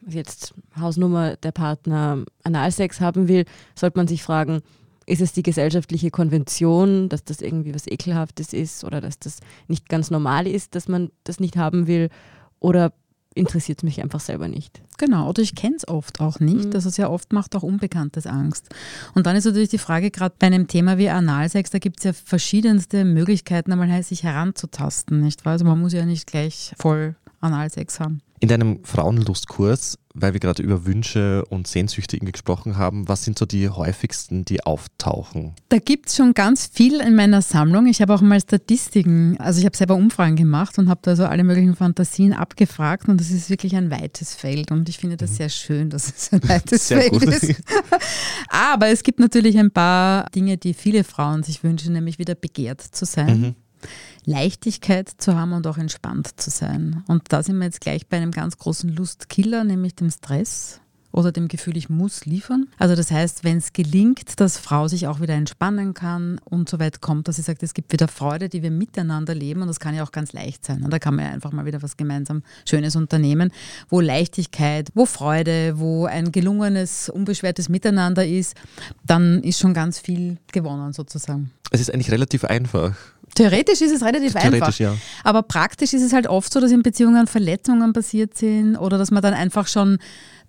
jetzt 0.08 0.54
Hausnummer 0.80 1.36
der 1.38 1.52
Partner 1.52 2.24
Analsex 2.44 3.02
haben 3.02 3.28
will, 3.28 3.46
sollte 3.76 3.98
man 3.98 4.08
sich 4.08 4.24
fragen, 4.24 4.62
Ist 5.08 5.22
es 5.22 5.34
die 5.34 5.44
gesellschaftliche 5.44 6.10
Konvention, 6.10 7.10
dass 7.10 7.24
das 7.24 7.42
irgendwie 7.42 7.76
was 7.76 7.86
Ekelhaftes 7.86 8.54
ist 8.54 8.84
oder 8.84 9.02
dass 9.02 9.20
das 9.20 9.38
nicht 9.68 9.88
ganz 9.88 10.10
normal 10.10 10.48
ist, 10.48 10.74
dass 10.74 10.88
man 10.88 11.12
das 11.24 11.40
nicht 11.40 11.58
haben 11.58 11.86
will? 11.86 12.10
Oder 12.60 12.92
interessiert 13.36 13.80
es 13.80 13.84
mich 13.84 14.02
einfach 14.02 14.22
selber 14.22 14.48
nicht. 14.48 14.82
Genau, 14.98 15.30
oder 15.30 15.42
ich 15.42 15.56
kenne 15.56 15.76
es 15.76 15.88
oft 15.88 16.22
auch 16.22 16.40
nicht. 16.40 16.70
Mhm. 16.70 16.74
Also 16.74 16.90
sehr 16.90 17.12
oft 17.12 17.34
macht 17.34 17.56
auch 17.56 17.64
Unbekanntes 17.64 18.26
Angst. 18.26 18.74
Und 19.14 19.26
dann 19.26 19.36
ist 19.36 19.46
natürlich 19.46 19.70
die 19.70 19.78
Frage, 19.78 20.10
gerade 20.10 20.36
bei 20.40 20.48
einem 20.48 20.68
Thema 20.68 20.98
wie 20.98 21.10
Analsex, 21.10 21.70
da 21.70 21.80
gibt 21.80 22.00
es 22.00 22.06
ja 22.06 22.14
verschiedenste 22.14 23.04
Möglichkeiten, 23.06 23.72
einmal 23.72 24.02
sich 24.04 24.24
heranzutasten, 24.24 25.20
nicht 25.20 25.46
wahr? 25.46 25.54
Also 25.54 25.66
man 25.66 25.80
muss 25.80 25.94
ja 25.94 26.06
nicht 26.06 26.28
gleich 26.28 26.74
voll 26.80 27.16
Analsex 27.40 28.00
haben. 28.00 28.22
In 28.42 28.50
deinem 28.50 28.84
Frauenlustkurs, 28.84 29.98
weil 30.14 30.34
wir 30.34 30.40
gerade 30.42 30.62
über 30.62 30.86
Wünsche 30.86 31.46
und 31.46 31.68
Sehnsüchte 31.68 32.20
gesprochen 32.20 32.78
haben, 32.78 33.08
was 33.08 33.24
sind 33.24 33.40
so 33.40 33.46
die 33.46 33.70
häufigsten, 33.70 34.44
die 34.44 34.66
auftauchen? 34.66 35.54
Da 35.70 35.78
gibt 35.78 36.10
es 36.10 36.18
schon 36.18 36.34
ganz 36.34 36.68
viel 36.68 37.00
in 37.00 37.16
meiner 37.16 37.42
Sammlung. 37.42 37.88
Ich 37.88 38.02
habe 38.02 38.14
auch 38.14 38.22
mal 38.22 38.40
Statistiken, 38.40 39.38
also 39.40 39.60
ich 39.60 39.66
habe 39.66 39.76
selber 39.78 39.96
Umfragen 39.96 40.36
gemacht 40.36 40.78
und 40.78 40.90
habe 40.90 41.00
da 41.04 41.16
so 41.16 41.26
alle 41.26 41.46
möglichen 41.46 41.76
Fantasien 41.76 42.34
abgefragt 42.34 43.08
und 43.08 43.22
das 43.22 43.32
ist 43.32 43.50
wirklich 43.50 43.76
ein 43.76 43.90
weites 43.90 44.36
Feld 44.36 44.70
und 44.70 44.90
ich 44.90 44.98
finde 44.98 45.16
das 45.16 45.32
mhm. 45.32 45.36
sehr 45.36 45.50
schön, 45.50 45.90
dass 45.90 46.14
es 46.14 46.34
ein 46.34 46.48
weites 46.48 46.90
sehr 46.90 47.02
Feld 47.02 47.14
gut. 47.14 47.24
ist. 47.24 47.64
Aber 48.50 48.88
es 48.88 49.04
gibt 49.04 49.20
natürlich 49.20 49.58
ein 49.58 49.72
paar 49.72 50.30
Dinge, 50.32 50.58
die 50.58 50.74
viele 50.74 51.06
Frauen 51.06 51.44
sich 51.44 51.64
wünschen, 51.64 51.94
nämlich 51.94 52.20
wieder 52.20 52.36
begehrt 52.36 52.82
zu 52.82 53.06
sein. 53.06 53.40
Mhm. 53.40 53.56
Leichtigkeit 54.26 55.10
zu 55.18 55.36
haben 55.36 55.54
und 55.54 55.68
auch 55.68 55.78
entspannt 55.78 56.40
zu 56.40 56.50
sein. 56.50 57.04
Und 57.08 57.24
da 57.30 57.44
sind 57.44 57.58
wir 57.58 57.66
jetzt 57.66 57.82
gleich 57.82 58.08
bei 58.08 58.18
einem 58.18 58.32
ganz 58.32 58.58
großen 58.58 58.90
Lustkiller, 58.90 59.64
nämlich 59.64 59.96
dem 59.96 60.10
Stress 60.10 60.82
oder 61.16 61.32
dem 61.32 61.48
Gefühl, 61.48 61.78
ich 61.78 61.90
muss 61.90 62.26
liefern. 62.26 62.68
Also 62.78 62.94
das 62.94 63.10
heißt, 63.10 63.46
wenn 63.46 63.58
es 63.58 63.72
gelingt, 63.72 64.40
dass 64.42 64.58
Frau 64.58 64.90
sich 64.90 65.08
auch 65.08 65.22
wieder 65.22 65.34
entspannen 65.34 65.94
kann 65.94 66.42
und 66.44 66.68
so 66.68 66.78
weit 66.78 67.00
kommt, 67.00 67.30
dass 67.30 67.38
sie 67.38 67.42
sagt, 67.42 67.64
es 67.64 67.74
gibt 67.74 67.94
wieder 67.94 68.10
Freude, 68.10 68.50
die 68.50 68.62
wir 68.62 68.72
miteinander 68.72 69.34
leben 69.34 69.62
und 69.62 69.70
das 69.70 69.80
kann 69.80 69.96
ja 69.96 70.04
auch 70.04 70.12
ganz 70.12 70.34
leicht 70.34 70.66
sein. 70.66 70.84
Und 70.84 70.92
da 70.92 71.00
kann 71.00 71.16
man 71.16 71.26
ja 71.26 71.32
einfach 71.32 71.54
mal 71.54 71.66
wieder 71.66 71.82
was 71.82 71.96
gemeinsam 71.96 72.44
Schönes 72.68 72.98
unternehmen, 72.98 73.52
wo 73.88 74.02
Leichtigkeit, 74.02 74.90
wo 74.94 75.06
Freude, 75.06 75.80
wo 75.80 76.06
ein 76.06 76.34
gelungenes, 76.34 77.08
unbeschwertes 77.08 77.70
Miteinander 77.70 78.28
ist, 78.28 78.56
dann 79.06 79.42
ist 79.42 79.60
schon 79.60 79.74
ganz 79.74 80.00
viel 80.00 80.38
gewonnen 80.52 80.92
sozusagen. 80.92 81.52
Es 81.72 81.80
ist 81.80 81.94
eigentlich 81.94 82.12
relativ 82.12 82.44
einfach. 82.44 82.94
Theoretisch 83.36 83.82
ist 83.82 83.92
es 83.92 84.02
relativ 84.02 84.34
Theoretisch, 84.34 84.62
einfach. 84.62 84.80
Ja. 84.80 84.96
Aber 85.24 85.44
praktisch 85.44 85.94
ist 85.94 86.02
es 86.02 86.14
halt 86.14 86.28
oft 86.28 86.52
so, 86.52 86.60
dass 86.60 86.72
in 86.72 86.82
Beziehungen 86.82 87.28
Verletzungen 87.28 87.94
passiert 87.94 88.36
sind 88.38 88.78
oder 88.78 88.98
dass 88.98 89.12
man 89.12 89.22
dann 89.22 89.34
einfach 89.34 89.68
schon 89.68 89.98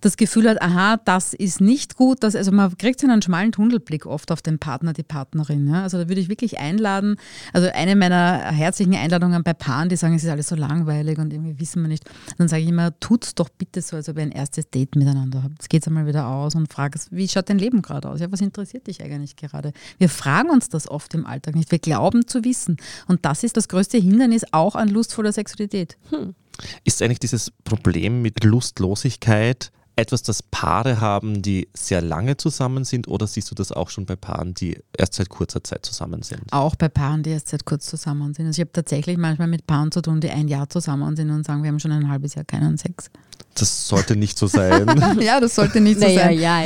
das 0.01 0.17
Gefühl 0.17 0.49
hat, 0.49 0.61
aha, 0.61 0.97
das 1.05 1.33
ist 1.33 1.59
nicht 1.61 1.95
gut. 1.95 2.23
Das, 2.23 2.35
also 2.35 2.51
man 2.51 2.77
kriegt 2.77 2.99
so 2.99 3.07
einen 3.07 3.21
schmalen 3.21 3.51
Tunnelblick 3.51 4.05
oft 4.05 4.31
auf 4.31 4.41
den 4.41 4.59
Partner, 4.59 4.93
die 4.93 5.03
Partnerin. 5.03 5.67
Ja? 5.67 5.83
Also 5.83 5.97
da 5.97 6.07
würde 6.07 6.21
ich 6.21 6.29
wirklich 6.29 6.59
einladen. 6.59 7.15
Also 7.53 7.69
eine 7.73 7.95
meiner 7.95 8.51
herzlichen 8.51 8.95
Einladungen 8.95 9.43
bei 9.43 9.53
Paaren, 9.53 9.89
die 9.89 9.95
sagen, 9.95 10.15
es 10.15 10.23
ist 10.23 10.29
alles 10.29 10.49
so 10.49 10.55
langweilig 10.55 11.17
und 11.17 11.33
irgendwie 11.33 11.59
wissen 11.59 11.81
wir 11.81 11.89
nicht. 11.89 12.03
Dann 12.37 12.47
sage 12.47 12.63
ich 12.63 12.69
immer, 12.69 12.97
tut's 12.99 13.35
doch 13.35 13.49
bitte 13.49 13.81
so, 13.81 13.95
als 13.95 14.07
ob 14.09 14.17
ihr 14.17 14.23
ein 14.23 14.31
erstes 14.31 14.69
Date 14.69 14.95
miteinander 14.95 15.43
habt. 15.43 15.55
Jetzt 15.59 15.69
geht's 15.69 15.87
einmal 15.87 16.05
wieder 16.05 16.27
aus 16.27 16.55
und 16.55 16.71
fragst, 16.71 17.11
wie 17.11 17.27
schaut 17.27 17.49
dein 17.49 17.57
Leben 17.57 17.81
gerade 17.81 18.09
aus? 18.09 18.19
Ja, 18.19 18.31
was 18.31 18.41
interessiert 18.41 18.87
dich 18.87 19.03
eigentlich 19.03 19.35
gerade? 19.35 19.73
Wir 19.97 20.09
fragen 20.09 20.49
uns 20.49 20.69
das 20.69 20.87
oft 20.87 21.13
im 21.15 21.25
Alltag 21.25 21.55
nicht. 21.55 21.71
Wir 21.71 21.79
glauben 21.79 22.27
zu 22.27 22.43
wissen. 22.43 22.76
Und 23.07 23.25
das 23.25 23.43
ist 23.43 23.57
das 23.57 23.67
größte 23.67 23.97
Hindernis 23.97 24.43
auch 24.51 24.75
an 24.75 24.89
lustvoller 24.89 25.31
Sexualität. 25.31 25.97
Hm. 26.09 26.35
Ist 26.83 27.01
eigentlich 27.01 27.19
dieses 27.19 27.51
Problem 27.63 28.21
mit 28.21 28.43
Lustlosigkeit 28.43 29.71
etwas, 29.97 30.21
das 30.21 30.43
Paare 30.43 31.01
haben, 31.01 31.41
die 31.41 31.67
sehr 31.73 32.01
lange 32.01 32.37
zusammen 32.37 32.83
sind 32.83 33.07
oder 33.07 33.25
siehst 33.25 33.49
du 33.49 33.55
das 33.55 33.71
auch 33.71 33.89
schon 33.89 34.05
bei 34.05 34.15
Paaren, 34.15 34.53
die 34.53 34.79
erst 34.95 35.15
seit 35.15 35.29
kurzer 35.29 35.63
Zeit 35.63 35.85
zusammen 35.85 36.21
sind? 36.21 36.41
Auch 36.51 36.75
bei 36.75 36.87
Paaren, 36.87 37.23
die 37.23 37.31
erst 37.31 37.49
seit 37.49 37.65
kurz 37.65 37.87
zusammen 37.87 38.33
sind. 38.33 38.45
Also 38.45 38.61
ich 38.61 38.65
habe 38.65 38.71
tatsächlich 38.71 39.17
manchmal 39.17 39.47
mit 39.47 39.65
Paaren 39.65 39.91
zu 39.91 40.01
tun, 40.01 40.21
die 40.21 40.29
ein 40.29 40.47
Jahr 40.47 40.69
zusammen 40.69 41.15
sind 41.15 41.31
und 41.31 41.45
sagen, 41.45 41.63
wir 41.63 41.69
haben 41.69 41.79
schon 41.79 41.91
ein 41.91 42.09
halbes 42.09 42.35
Jahr 42.35 42.45
keinen 42.45 42.77
Sex. 42.77 43.09
Das 43.55 43.87
sollte 43.87 44.15
nicht 44.15 44.37
so 44.37 44.45
sein. 44.45 44.85
ja, 45.19 45.39
das 45.39 45.55
sollte 45.55 45.81
nicht 45.81 45.99
so 45.99 46.05
naja, 46.05 46.25
sein. 46.25 46.39
Ja, 46.39 46.63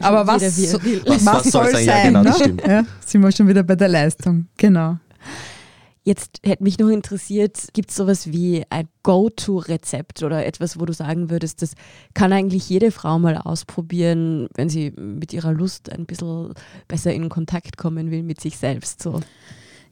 Aber 0.00 0.26
was, 0.26 0.42
was, 0.42 0.72
was, 0.72 1.26
was 1.26 1.44
soll 1.52 1.70
sein? 1.72 1.86
Ja, 1.86 2.02
genau, 2.02 2.22
ne? 2.22 2.56
ja, 2.66 2.84
sind 3.06 3.22
wir 3.22 3.30
schon 3.30 3.46
wieder 3.46 3.62
bei 3.62 3.76
der 3.76 3.88
Leistung. 3.88 4.48
Genau. 4.56 4.98
Jetzt 6.04 6.40
hätte 6.44 6.64
mich 6.64 6.80
noch 6.80 6.88
interessiert, 6.88 7.68
gibt 7.74 7.90
es 7.90 7.96
sowas 7.96 8.32
wie 8.32 8.64
ein 8.70 8.88
Go-To-Rezept 9.04 10.24
oder 10.24 10.44
etwas, 10.44 10.80
wo 10.80 10.84
du 10.84 10.92
sagen 10.92 11.30
würdest, 11.30 11.62
das 11.62 11.74
kann 12.12 12.32
eigentlich 12.32 12.68
jede 12.68 12.90
Frau 12.90 13.20
mal 13.20 13.38
ausprobieren, 13.38 14.48
wenn 14.54 14.68
sie 14.68 14.90
mit 14.90 15.32
ihrer 15.32 15.52
Lust 15.52 15.92
ein 15.92 16.06
bisschen 16.06 16.54
besser 16.88 17.12
in 17.12 17.28
Kontakt 17.28 17.76
kommen 17.76 18.10
will 18.10 18.24
mit 18.24 18.40
sich 18.40 18.58
selbst? 18.58 19.00
So. 19.00 19.20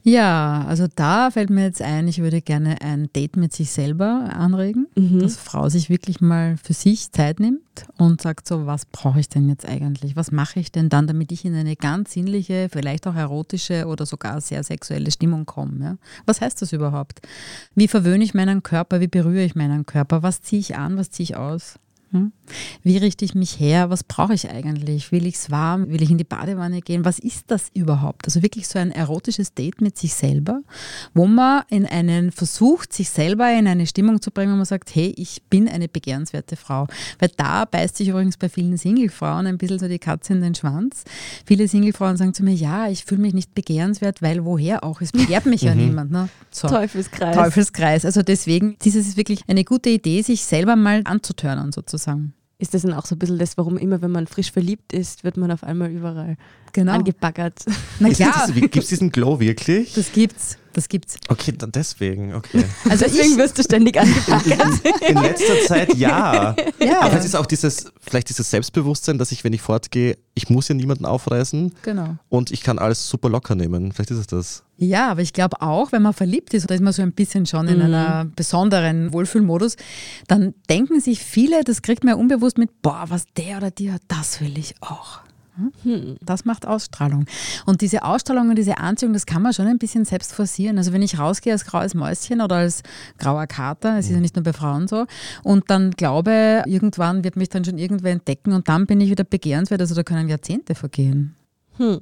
Ja, 0.03 0.65
also 0.67 0.87
da 0.95 1.29
fällt 1.29 1.51
mir 1.51 1.63
jetzt 1.63 1.81
ein, 1.81 2.07
ich 2.07 2.19
würde 2.19 2.41
gerne 2.41 2.81
ein 2.81 3.11
Date 3.13 3.37
mit 3.37 3.53
sich 3.53 3.69
selber 3.69 4.29
anregen, 4.33 4.87
mhm. 4.95 5.19
dass 5.19 5.35
Frau 5.35 5.69
sich 5.69 5.89
wirklich 5.89 6.21
mal 6.21 6.57
für 6.57 6.73
sich 6.73 7.11
Zeit 7.11 7.39
nimmt 7.39 7.61
und 7.97 8.21
sagt 8.21 8.47
so, 8.47 8.65
was 8.65 8.85
brauche 8.85 9.19
ich 9.19 9.29
denn 9.29 9.47
jetzt 9.47 9.65
eigentlich? 9.65 10.15
Was 10.15 10.31
mache 10.31 10.59
ich 10.59 10.71
denn 10.71 10.89
dann, 10.89 11.05
damit 11.05 11.31
ich 11.31 11.45
in 11.45 11.53
eine 11.53 11.75
ganz 11.75 12.13
sinnliche, 12.13 12.67
vielleicht 12.71 13.05
auch 13.05 13.15
erotische 13.15 13.85
oder 13.85 14.05
sogar 14.07 14.41
sehr 14.41 14.63
sexuelle 14.63 15.11
Stimmung 15.11 15.45
komme? 15.45 15.83
Ja? 15.83 15.97
Was 16.25 16.41
heißt 16.41 16.61
das 16.61 16.73
überhaupt? 16.73 17.21
Wie 17.75 17.87
verwöhne 17.87 18.23
ich 18.23 18.33
meinen 18.33 18.63
Körper? 18.63 19.01
Wie 19.01 19.07
berühre 19.07 19.43
ich 19.43 19.55
meinen 19.55 19.85
Körper? 19.85 20.23
Was 20.23 20.41
ziehe 20.41 20.59
ich 20.59 20.75
an? 20.75 20.97
Was 20.97 21.11
ziehe 21.11 21.25
ich 21.25 21.35
aus? 21.35 21.75
Hm? 22.11 22.33
Wie 22.83 22.97
richte 22.97 23.23
ich 23.23 23.35
mich 23.35 23.57
her? 23.57 23.89
Was 23.89 24.03
brauche 24.03 24.33
ich 24.33 24.49
eigentlich? 24.49 25.13
Will 25.13 25.25
ich 25.25 25.35
es 25.35 25.49
warm? 25.49 25.87
Will 25.89 26.01
ich 26.01 26.11
in 26.11 26.17
die 26.17 26.25
Badewanne 26.25 26.81
gehen? 26.81 27.05
Was 27.05 27.19
ist 27.19 27.45
das 27.47 27.69
überhaupt? 27.73 28.25
Also 28.25 28.41
wirklich 28.41 28.67
so 28.67 28.79
ein 28.79 28.91
erotisches 28.91 29.53
Date 29.53 29.79
mit 29.79 29.97
sich 29.97 30.13
selber, 30.13 30.61
wo 31.13 31.25
man 31.25 31.63
in 31.69 31.85
einen 31.85 32.33
versucht, 32.33 32.91
sich 32.91 33.09
selber 33.09 33.49
in 33.57 33.65
eine 33.65 33.87
Stimmung 33.87 34.21
zu 34.21 34.29
bringen, 34.29 34.51
wo 34.51 34.57
man 34.57 34.65
sagt, 34.65 34.93
hey, 34.93 35.13
ich 35.15 35.43
bin 35.49 35.69
eine 35.69 35.87
begehrenswerte 35.87 36.57
Frau. 36.57 36.87
Weil 37.19 37.31
da 37.37 37.63
beißt 37.63 37.95
sich 37.95 38.09
übrigens 38.09 38.35
bei 38.35 38.49
vielen 38.49 38.75
Singlefrauen 38.75 39.47
ein 39.47 39.57
bisschen 39.57 39.79
so 39.79 39.87
die 39.87 39.99
Katze 39.99 40.33
in 40.33 40.41
den 40.41 40.53
Schwanz. 40.55 41.05
Viele 41.45 41.69
Singlefrauen 41.69 42.17
sagen 42.17 42.33
zu 42.33 42.43
mir, 42.43 42.53
ja, 42.53 42.89
ich 42.89 43.05
fühle 43.05 43.21
mich 43.21 43.33
nicht 43.33 43.55
begehrenswert, 43.55 44.21
weil 44.21 44.43
woher 44.43 44.83
auch? 44.83 44.99
Es 44.99 45.13
begehrt 45.13 45.45
mich 45.45 45.61
ja 45.61 45.73
mhm. 45.75 45.85
niemand. 45.85 46.11
Ne? 46.11 46.27
So. 46.49 46.67
Teufelskreis. 46.67 47.37
Teufelskreis. 47.37 48.03
Also 48.03 48.21
deswegen, 48.21 48.75
dieses 48.83 49.07
ist 49.07 49.15
wirklich 49.15 49.43
eine 49.47 49.63
gute 49.63 49.89
Idee, 49.89 50.21
sich 50.23 50.43
selber 50.43 50.75
mal 50.75 51.01
anzutören 51.05 51.71
sozusagen 51.71 52.00
sozusagen. 52.01 52.33
Ist 52.57 52.75
das 52.75 52.83
dann 52.83 52.93
auch 52.93 53.05
so 53.05 53.15
ein 53.15 53.19
bisschen 53.19 53.39
das, 53.39 53.57
warum 53.57 53.77
immer, 53.77 54.01
wenn 54.01 54.11
man 54.11 54.27
frisch 54.27 54.51
verliebt 54.51 54.93
ist, 54.93 55.23
wird 55.23 55.35
man 55.35 55.51
auf 55.51 55.63
einmal 55.63 55.89
überall 55.89 56.37
genau. 56.73 56.93
angebaggert? 56.93 57.65
Na 57.99 58.09
klar. 58.09 58.49
Gibt 58.51 58.75
es 58.77 58.87
diesen 58.87 59.11
Glow 59.11 59.39
wirklich? 59.39 59.93
Das 59.93 60.11
gibt's. 60.11 60.57
Das 60.73 60.87
gibt's. 60.87 61.17
Okay, 61.27 61.53
dann 61.57 61.71
deswegen, 61.71 62.33
okay. 62.33 62.63
Also 62.89 63.05
deswegen 63.05 63.37
wirst 63.37 63.57
du 63.57 63.63
ständig 63.63 63.99
angepackt. 63.99 64.47
In, 64.47 64.57
in, 65.15 65.21
letzter 65.21 65.59
Zeit 65.67 65.95
ja. 65.95 66.55
ja. 66.79 67.01
Aber 67.01 67.17
es 67.17 67.25
ist 67.25 67.35
auch 67.35 67.45
dieses, 67.45 67.91
vielleicht 67.99 68.29
dieses 68.29 68.49
Selbstbewusstsein, 68.49 69.17
dass 69.17 69.31
ich, 69.31 69.43
wenn 69.43 69.53
ich 69.53 69.61
fortgehe, 69.61 70.17
ich 70.33 70.49
muss 70.49 70.69
ja 70.69 70.75
niemanden 70.75 71.05
aufreißen. 71.05 71.73
Genau. 71.83 72.15
Und 72.29 72.51
ich 72.51 72.61
kann 72.61 72.79
alles 72.79 73.09
super 73.09 73.29
locker 73.29 73.55
nehmen. 73.55 73.91
Vielleicht 73.91 74.11
ist 74.11 74.17
es 74.17 74.27
das. 74.27 74.63
Ja, 74.77 75.11
aber 75.11 75.21
ich 75.21 75.33
glaube 75.33 75.61
auch, 75.61 75.91
wenn 75.91 76.01
man 76.01 76.13
verliebt 76.13 76.53
ist, 76.53 76.63
oder 76.63 76.75
ist 76.75 76.81
man 76.81 76.93
so 76.93 77.01
ein 77.01 77.11
bisschen 77.11 77.45
schon 77.45 77.67
in 77.67 77.79
mhm. 77.79 77.85
einer 77.85 78.25
besonderen 78.25 79.11
Wohlfühlmodus, 79.11 79.75
dann 80.27 80.53
denken 80.69 81.01
sich 81.01 81.19
viele, 81.19 81.63
das 81.63 81.81
kriegt 81.81 82.03
man 82.03 82.15
ja 82.15 82.19
unbewusst 82.19 82.57
mit, 82.57 82.81
boah, 82.81 83.05
was 83.09 83.25
der 83.35 83.57
oder 83.57 83.71
die 83.71 83.91
hat, 83.91 84.01
das 84.07 84.39
will 84.39 84.57
ich 84.57 84.75
auch. 84.81 85.19
Hm, 85.83 86.17
das 86.21 86.45
macht 86.45 86.65
Ausstrahlung. 86.65 87.25
Und 87.65 87.81
diese 87.81 88.03
Ausstrahlung 88.03 88.49
und 88.49 88.55
diese 88.55 88.77
Anziehung, 88.77 89.13
das 89.13 89.25
kann 89.25 89.41
man 89.41 89.53
schon 89.53 89.67
ein 89.67 89.77
bisschen 89.77 90.05
selbst 90.05 90.33
forcieren. 90.33 90.77
Also 90.77 90.93
wenn 90.93 91.01
ich 91.01 91.19
rausgehe 91.19 91.53
als 91.53 91.65
graues 91.65 91.93
Mäuschen 91.93 92.41
oder 92.41 92.57
als 92.57 92.83
grauer 93.17 93.47
Kater, 93.47 93.97
es 93.97 94.07
ist 94.07 94.13
ja 94.13 94.19
nicht 94.19 94.35
nur 94.35 94.43
bei 94.43 94.53
Frauen 94.53 94.87
so, 94.87 95.05
und 95.43 95.69
dann 95.69 95.91
glaube, 95.91 96.63
irgendwann 96.65 97.23
wird 97.23 97.35
mich 97.35 97.49
dann 97.49 97.63
schon 97.65 97.77
irgendwer 97.77 98.11
entdecken 98.11 98.53
und 98.53 98.67
dann 98.67 98.85
bin 98.85 99.01
ich 99.01 99.09
wieder 99.09 99.23
begehrenswert. 99.23 99.81
Also 99.81 99.95
da 99.95 100.03
können 100.03 100.29
Jahrzehnte 100.29 100.75
vergehen. 100.75 101.35
Hm. 101.77 102.01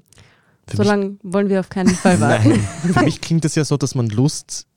So 0.72 0.84
lange 0.84 1.18
wollen 1.24 1.50
wir 1.50 1.60
auf 1.60 1.70
keinen 1.70 1.90
Fall 1.90 2.20
warten. 2.20 2.50
Nein. 2.84 2.94
Für 2.94 3.02
mich 3.06 3.22
klingt 3.22 3.46
es 3.46 3.56
ja 3.56 3.66
so, 3.66 3.78
dass 3.78 3.96
man 3.96 4.08
Lust 4.10 4.68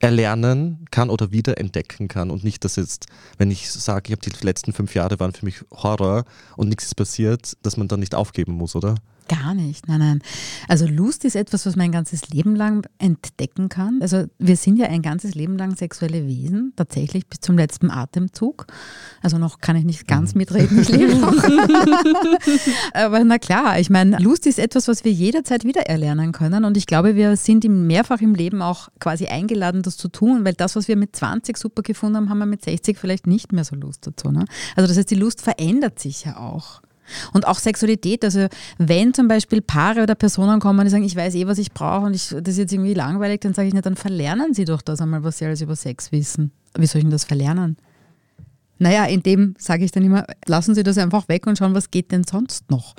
erlernen 0.00 0.86
kann 0.90 1.10
oder 1.10 1.32
wiederentdecken 1.32 2.08
kann 2.08 2.30
und 2.30 2.44
nicht, 2.44 2.64
dass 2.64 2.76
jetzt, 2.76 3.06
wenn 3.36 3.50
ich 3.50 3.70
sage, 3.70 4.04
ich 4.06 4.12
habe 4.12 4.30
die 4.30 4.44
letzten 4.44 4.72
fünf 4.72 4.94
Jahre 4.94 5.18
waren 5.18 5.32
für 5.32 5.44
mich 5.44 5.62
Horror 5.72 6.24
und 6.56 6.68
nichts 6.68 6.86
ist 6.86 6.94
passiert, 6.94 7.56
dass 7.62 7.76
man 7.76 7.88
dann 7.88 8.00
nicht 8.00 8.14
aufgeben 8.14 8.52
muss, 8.52 8.76
oder? 8.76 8.94
Gar 9.28 9.54
nicht, 9.54 9.88
nein, 9.88 9.98
nein. 9.98 10.22
Also 10.68 10.86
Lust 10.86 11.24
ist 11.24 11.36
etwas, 11.36 11.66
was 11.66 11.76
man 11.76 11.86
ein 11.86 11.92
ganzes 11.92 12.30
Leben 12.30 12.56
lang 12.56 12.86
entdecken 12.98 13.68
kann. 13.68 13.98
Also 14.00 14.24
wir 14.38 14.56
sind 14.56 14.78
ja 14.78 14.86
ein 14.86 15.02
ganzes 15.02 15.34
Leben 15.34 15.58
lang 15.58 15.76
sexuelle 15.76 16.26
Wesen, 16.26 16.72
tatsächlich 16.76 17.26
bis 17.26 17.40
zum 17.40 17.58
letzten 17.58 17.90
Atemzug. 17.90 18.66
Also 19.22 19.36
noch 19.38 19.60
kann 19.60 19.76
ich 19.76 19.84
nicht 19.84 20.08
ganz 20.08 20.34
mhm. 20.34 20.38
mitreden, 20.38 20.80
ich 20.80 20.88
lebe 20.88 21.14
noch. 21.16 21.34
Aber 22.94 23.22
na 23.24 23.38
klar, 23.38 23.78
ich 23.78 23.90
meine, 23.90 24.18
Lust 24.18 24.46
ist 24.46 24.58
etwas, 24.58 24.88
was 24.88 25.04
wir 25.04 25.12
jederzeit 25.12 25.64
wieder 25.64 25.82
erlernen 25.82 26.32
können. 26.32 26.64
Und 26.64 26.76
ich 26.76 26.86
glaube, 26.86 27.14
wir 27.14 27.36
sind 27.36 27.64
mehrfach 27.68 28.20
im 28.20 28.34
Leben 28.34 28.62
auch 28.62 28.88
quasi 28.98 29.26
eingeladen, 29.26 29.82
das 29.82 29.96
zu 29.98 30.08
tun, 30.08 30.44
weil 30.44 30.54
das, 30.54 30.74
was 30.74 30.88
wir 30.88 30.96
mit 30.96 31.14
20 31.14 31.56
super 31.58 31.82
gefunden 31.82 32.16
haben, 32.16 32.30
haben 32.30 32.38
wir 32.38 32.46
mit 32.46 32.64
60 32.64 32.96
vielleicht 32.96 33.26
nicht 33.26 33.52
mehr 33.52 33.64
so 33.64 33.76
Lust 33.76 34.06
dazu. 34.06 34.30
Ne? 34.30 34.46
Also 34.74 34.88
das 34.88 34.96
heißt, 34.96 35.10
die 35.10 35.16
Lust 35.16 35.42
verändert 35.42 35.98
sich 35.98 36.24
ja 36.24 36.38
auch. 36.38 36.80
Und 37.32 37.46
auch 37.46 37.58
Sexualität, 37.58 38.24
also 38.24 38.46
wenn 38.78 39.14
zum 39.14 39.28
Beispiel 39.28 39.60
Paare 39.60 40.02
oder 40.02 40.14
Personen 40.14 40.60
kommen, 40.60 40.84
die 40.84 40.90
sagen, 40.90 41.04
ich 41.04 41.16
weiß 41.16 41.34
eh, 41.34 41.46
was 41.46 41.58
ich 41.58 41.72
brauche 41.72 42.06
und 42.06 42.14
ich, 42.14 42.28
das 42.28 42.54
ist 42.54 42.58
jetzt 42.58 42.72
irgendwie 42.72 42.94
langweilig, 42.94 43.40
dann 43.40 43.54
sage 43.54 43.68
ich 43.68 43.74
nicht, 43.74 43.86
dann 43.86 43.96
verlernen 43.96 44.54
sie 44.54 44.64
doch 44.64 44.82
das 44.82 45.00
einmal, 45.00 45.24
was 45.24 45.38
sie 45.38 45.46
alles 45.46 45.60
über 45.60 45.76
Sex 45.76 46.12
wissen. 46.12 46.52
Wie 46.76 46.86
soll 46.86 46.98
ich 46.98 47.04
denn 47.04 47.10
das 47.10 47.24
verlernen? 47.24 47.76
Naja, 48.78 49.04
in 49.06 49.22
dem 49.22 49.54
sage 49.58 49.84
ich 49.84 49.90
dann 49.90 50.04
immer, 50.04 50.24
lassen 50.46 50.74
Sie 50.74 50.82
das 50.82 50.98
einfach 50.98 51.28
weg 51.28 51.46
und 51.46 51.58
schauen, 51.58 51.74
was 51.74 51.90
geht 51.90 52.12
denn 52.12 52.24
sonst 52.24 52.70
noch. 52.70 52.94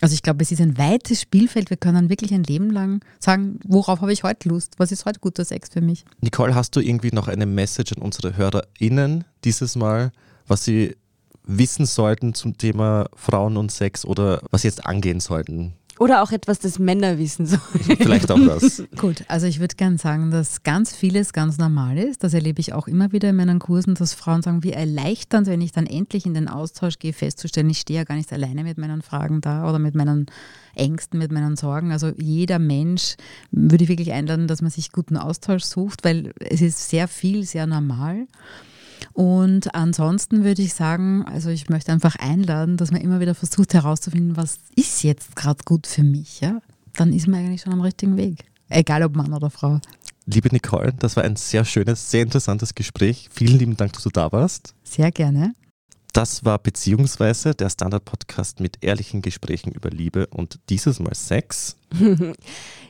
Also 0.00 0.14
ich 0.14 0.22
glaube, 0.22 0.42
es 0.42 0.50
ist 0.50 0.60
ein 0.60 0.78
weites 0.78 1.20
Spielfeld. 1.20 1.70
Wir 1.70 1.76
können 1.76 2.08
wirklich 2.08 2.32
ein 2.32 2.42
Leben 2.42 2.70
lang 2.70 3.04
sagen, 3.18 3.60
worauf 3.64 4.00
habe 4.00 4.12
ich 4.12 4.22
heute 4.22 4.48
Lust? 4.48 4.74
Was 4.78 4.92
ist 4.92 5.04
heute 5.04 5.20
guter 5.20 5.44
Sex 5.44 5.68
für 5.68 5.82
mich? 5.82 6.04
Nicole, 6.20 6.54
hast 6.54 6.74
du 6.74 6.80
irgendwie 6.80 7.10
noch 7.12 7.28
eine 7.28 7.46
Message 7.46 7.92
an 7.92 8.02
unsere 8.02 8.36
HörerInnen 8.36 9.24
dieses 9.44 9.76
Mal, 9.76 10.10
was 10.46 10.64
sie 10.64 10.96
wissen 11.44 11.86
sollten 11.86 12.34
zum 12.34 12.56
Thema 12.56 13.06
Frauen 13.14 13.56
und 13.56 13.72
Sex 13.72 14.04
oder 14.04 14.40
was 14.50 14.62
jetzt 14.62 14.86
angehen 14.86 15.20
sollten? 15.20 15.74
Oder 16.00 16.22
auch 16.22 16.32
etwas, 16.32 16.58
das 16.58 16.78
Männer 16.78 17.18
wissen 17.18 17.44
sollen. 17.44 17.60
Vielleicht 17.98 18.30
auch 18.30 18.38
das. 18.38 18.82
Gut, 18.96 19.22
also 19.28 19.46
ich 19.46 19.60
würde 19.60 19.76
gerne 19.76 19.98
sagen, 19.98 20.30
dass 20.30 20.62
ganz 20.62 20.96
vieles 20.96 21.34
ganz 21.34 21.58
normal 21.58 21.98
ist. 21.98 22.24
Das 22.24 22.32
erlebe 22.32 22.58
ich 22.58 22.72
auch 22.72 22.88
immer 22.88 23.12
wieder 23.12 23.28
in 23.28 23.36
meinen 23.36 23.58
Kursen, 23.58 23.96
dass 23.96 24.14
Frauen 24.14 24.40
sagen, 24.40 24.64
wie 24.64 24.72
erleichternd, 24.72 25.46
wenn 25.46 25.60
ich 25.60 25.72
dann 25.72 25.84
endlich 25.84 26.24
in 26.24 26.32
den 26.32 26.48
Austausch 26.48 26.98
gehe, 26.98 27.12
festzustellen, 27.12 27.68
ich 27.68 27.80
stehe 27.80 27.98
ja 27.98 28.04
gar 28.04 28.14
nicht 28.14 28.32
alleine 28.32 28.64
mit 28.64 28.78
meinen 28.78 29.02
Fragen 29.02 29.42
da 29.42 29.68
oder 29.68 29.78
mit 29.78 29.94
meinen 29.94 30.24
Ängsten, 30.74 31.18
mit 31.18 31.32
meinen 31.32 31.56
Sorgen. 31.56 31.92
Also 31.92 32.12
jeder 32.16 32.58
Mensch 32.58 33.16
würde 33.50 33.84
ich 33.84 33.90
wirklich 33.90 34.12
einladen, 34.12 34.48
dass 34.48 34.62
man 34.62 34.70
sich 34.70 34.92
guten 34.92 35.18
Austausch 35.18 35.64
sucht, 35.64 36.02
weil 36.02 36.32
es 36.40 36.62
ist 36.62 36.88
sehr 36.88 37.08
viel, 37.08 37.44
sehr 37.44 37.66
normal. 37.66 38.26
Und 39.12 39.74
ansonsten 39.74 40.44
würde 40.44 40.62
ich 40.62 40.74
sagen, 40.74 41.24
also 41.24 41.50
ich 41.50 41.68
möchte 41.68 41.92
einfach 41.92 42.16
einladen, 42.16 42.76
dass 42.76 42.90
man 42.90 43.00
immer 43.00 43.20
wieder 43.20 43.34
versucht 43.34 43.74
herauszufinden, 43.74 44.36
was 44.36 44.58
ist 44.76 45.02
jetzt 45.02 45.36
gerade 45.36 45.62
gut 45.64 45.86
für 45.86 46.02
mich. 46.02 46.40
Ja? 46.40 46.60
Dann 46.94 47.12
ist 47.12 47.26
man 47.26 47.40
eigentlich 47.40 47.62
schon 47.62 47.72
am 47.72 47.80
richtigen 47.80 48.16
Weg. 48.16 48.44
Egal 48.68 49.02
ob 49.02 49.16
Mann 49.16 49.32
oder 49.32 49.50
Frau. 49.50 49.80
Liebe 50.26 50.48
Nicole, 50.52 50.92
das 50.98 51.16
war 51.16 51.24
ein 51.24 51.36
sehr 51.36 51.64
schönes, 51.64 52.10
sehr 52.10 52.22
interessantes 52.22 52.74
Gespräch. 52.74 53.28
Vielen 53.32 53.58
lieben 53.58 53.76
Dank, 53.76 53.92
dass 53.94 54.04
du 54.04 54.10
da 54.10 54.30
warst. 54.30 54.74
Sehr 54.84 55.10
gerne. 55.10 55.54
Das 56.12 56.44
war 56.44 56.58
Beziehungsweise 56.58 57.54
der 57.54 57.70
Standard-Podcast 57.70 58.60
mit 58.60 58.78
ehrlichen 58.80 59.22
Gesprächen 59.22 59.72
über 59.72 59.90
Liebe 59.90 60.26
und 60.28 60.58
dieses 60.68 60.98
Mal 60.98 61.14
Sex. 61.14 61.76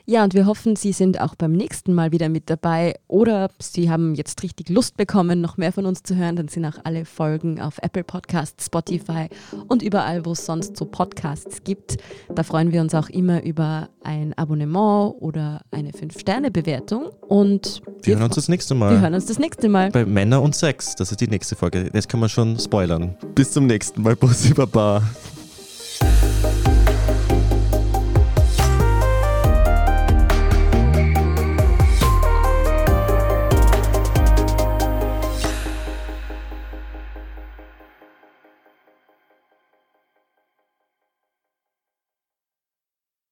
ja, 0.05 0.23
und 0.23 0.33
wir 0.33 0.45
hoffen, 0.45 0.75
Sie 0.75 0.91
sind 0.91 1.19
auch 1.19 1.35
beim 1.35 1.51
nächsten 1.53 1.93
Mal 1.93 2.11
wieder 2.11 2.29
mit 2.29 2.49
dabei 2.49 2.95
oder 3.07 3.49
Sie 3.59 3.89
haben 3.89 4.15
jetzt 4.15 4.41
richtig 4.43 4.69
Lust 4.69 4.97
bekommen, 4.97 5.41
noch 5.41 5.57
mehr 5.57 5.71
von 5.71 5.85
uns 5.85 6.03
zu 6.03 6.15
hören. 6.15 6.35
Dann 6.35 6.47
sind 6.47 6.65
auch 6.65 6.77
alle 6.83 7.05
Folgen 7.05 7.59
auf 7.59 7.77
Apple 7.81 8.03
Podcasts, 8.03 8.65
Spotify 8.65 9.27
und 9.67 9.81
überall, 9.81 10.25
wo 10.25 10.31
es 10.31 10.45
sonst 10.45 10.77
so 10.77 10.85
Podcasts 10.85 11.63
gibt. 11.63 11.97
Da 12.33 12.43
freuen 12.43 12.71
wir 12.71 12.81
uns 12.81 12.93
auch 12.93 13.09
immer 13.09 13.43
über 13.43 13.89
ein 14.03 14.33
Abonnement 14.37 15.15
oder 15.19 15.61
eine 15.71 15.91
5-Sterne-Bewertung. 15.91 17.09
Und 17.27 17.81
wir, 17.85 18.07
wir 18.07 18.15
hören 18.15 18.25
uns 18.25 18.35
das 18.35 18.49
nächste 18.49 18.75
Mal. 18.75 18.91
Wir 18.91 19.01
hören 19.01 19.13
uns 19.13 19.25
das 19.25 19.39
nächste 19.39 19.69
Mal. 19.69 19.91
Bei 19.91 20.05
Männer 20.05 20.41
und 20.41 20.55
Sex. 20.55 20.95
Das 20.95 21.11
ist 21.11 21.21
die 21.21 21.27
nächste 21.27 21.55
Folge. 21.55 21.89
Das 21.91 22.07
kann 22.07 22.19
man 22.19 22.29
schon 22.29 22.59
spoilern. 22.59 23.15
Bis 23.35 23.51
zum 23.51 23.67
nächsten 23.67 24.01
Mal. 24.01 24.15
Bussi 24.15 24.53
Baba. 24.53 25.01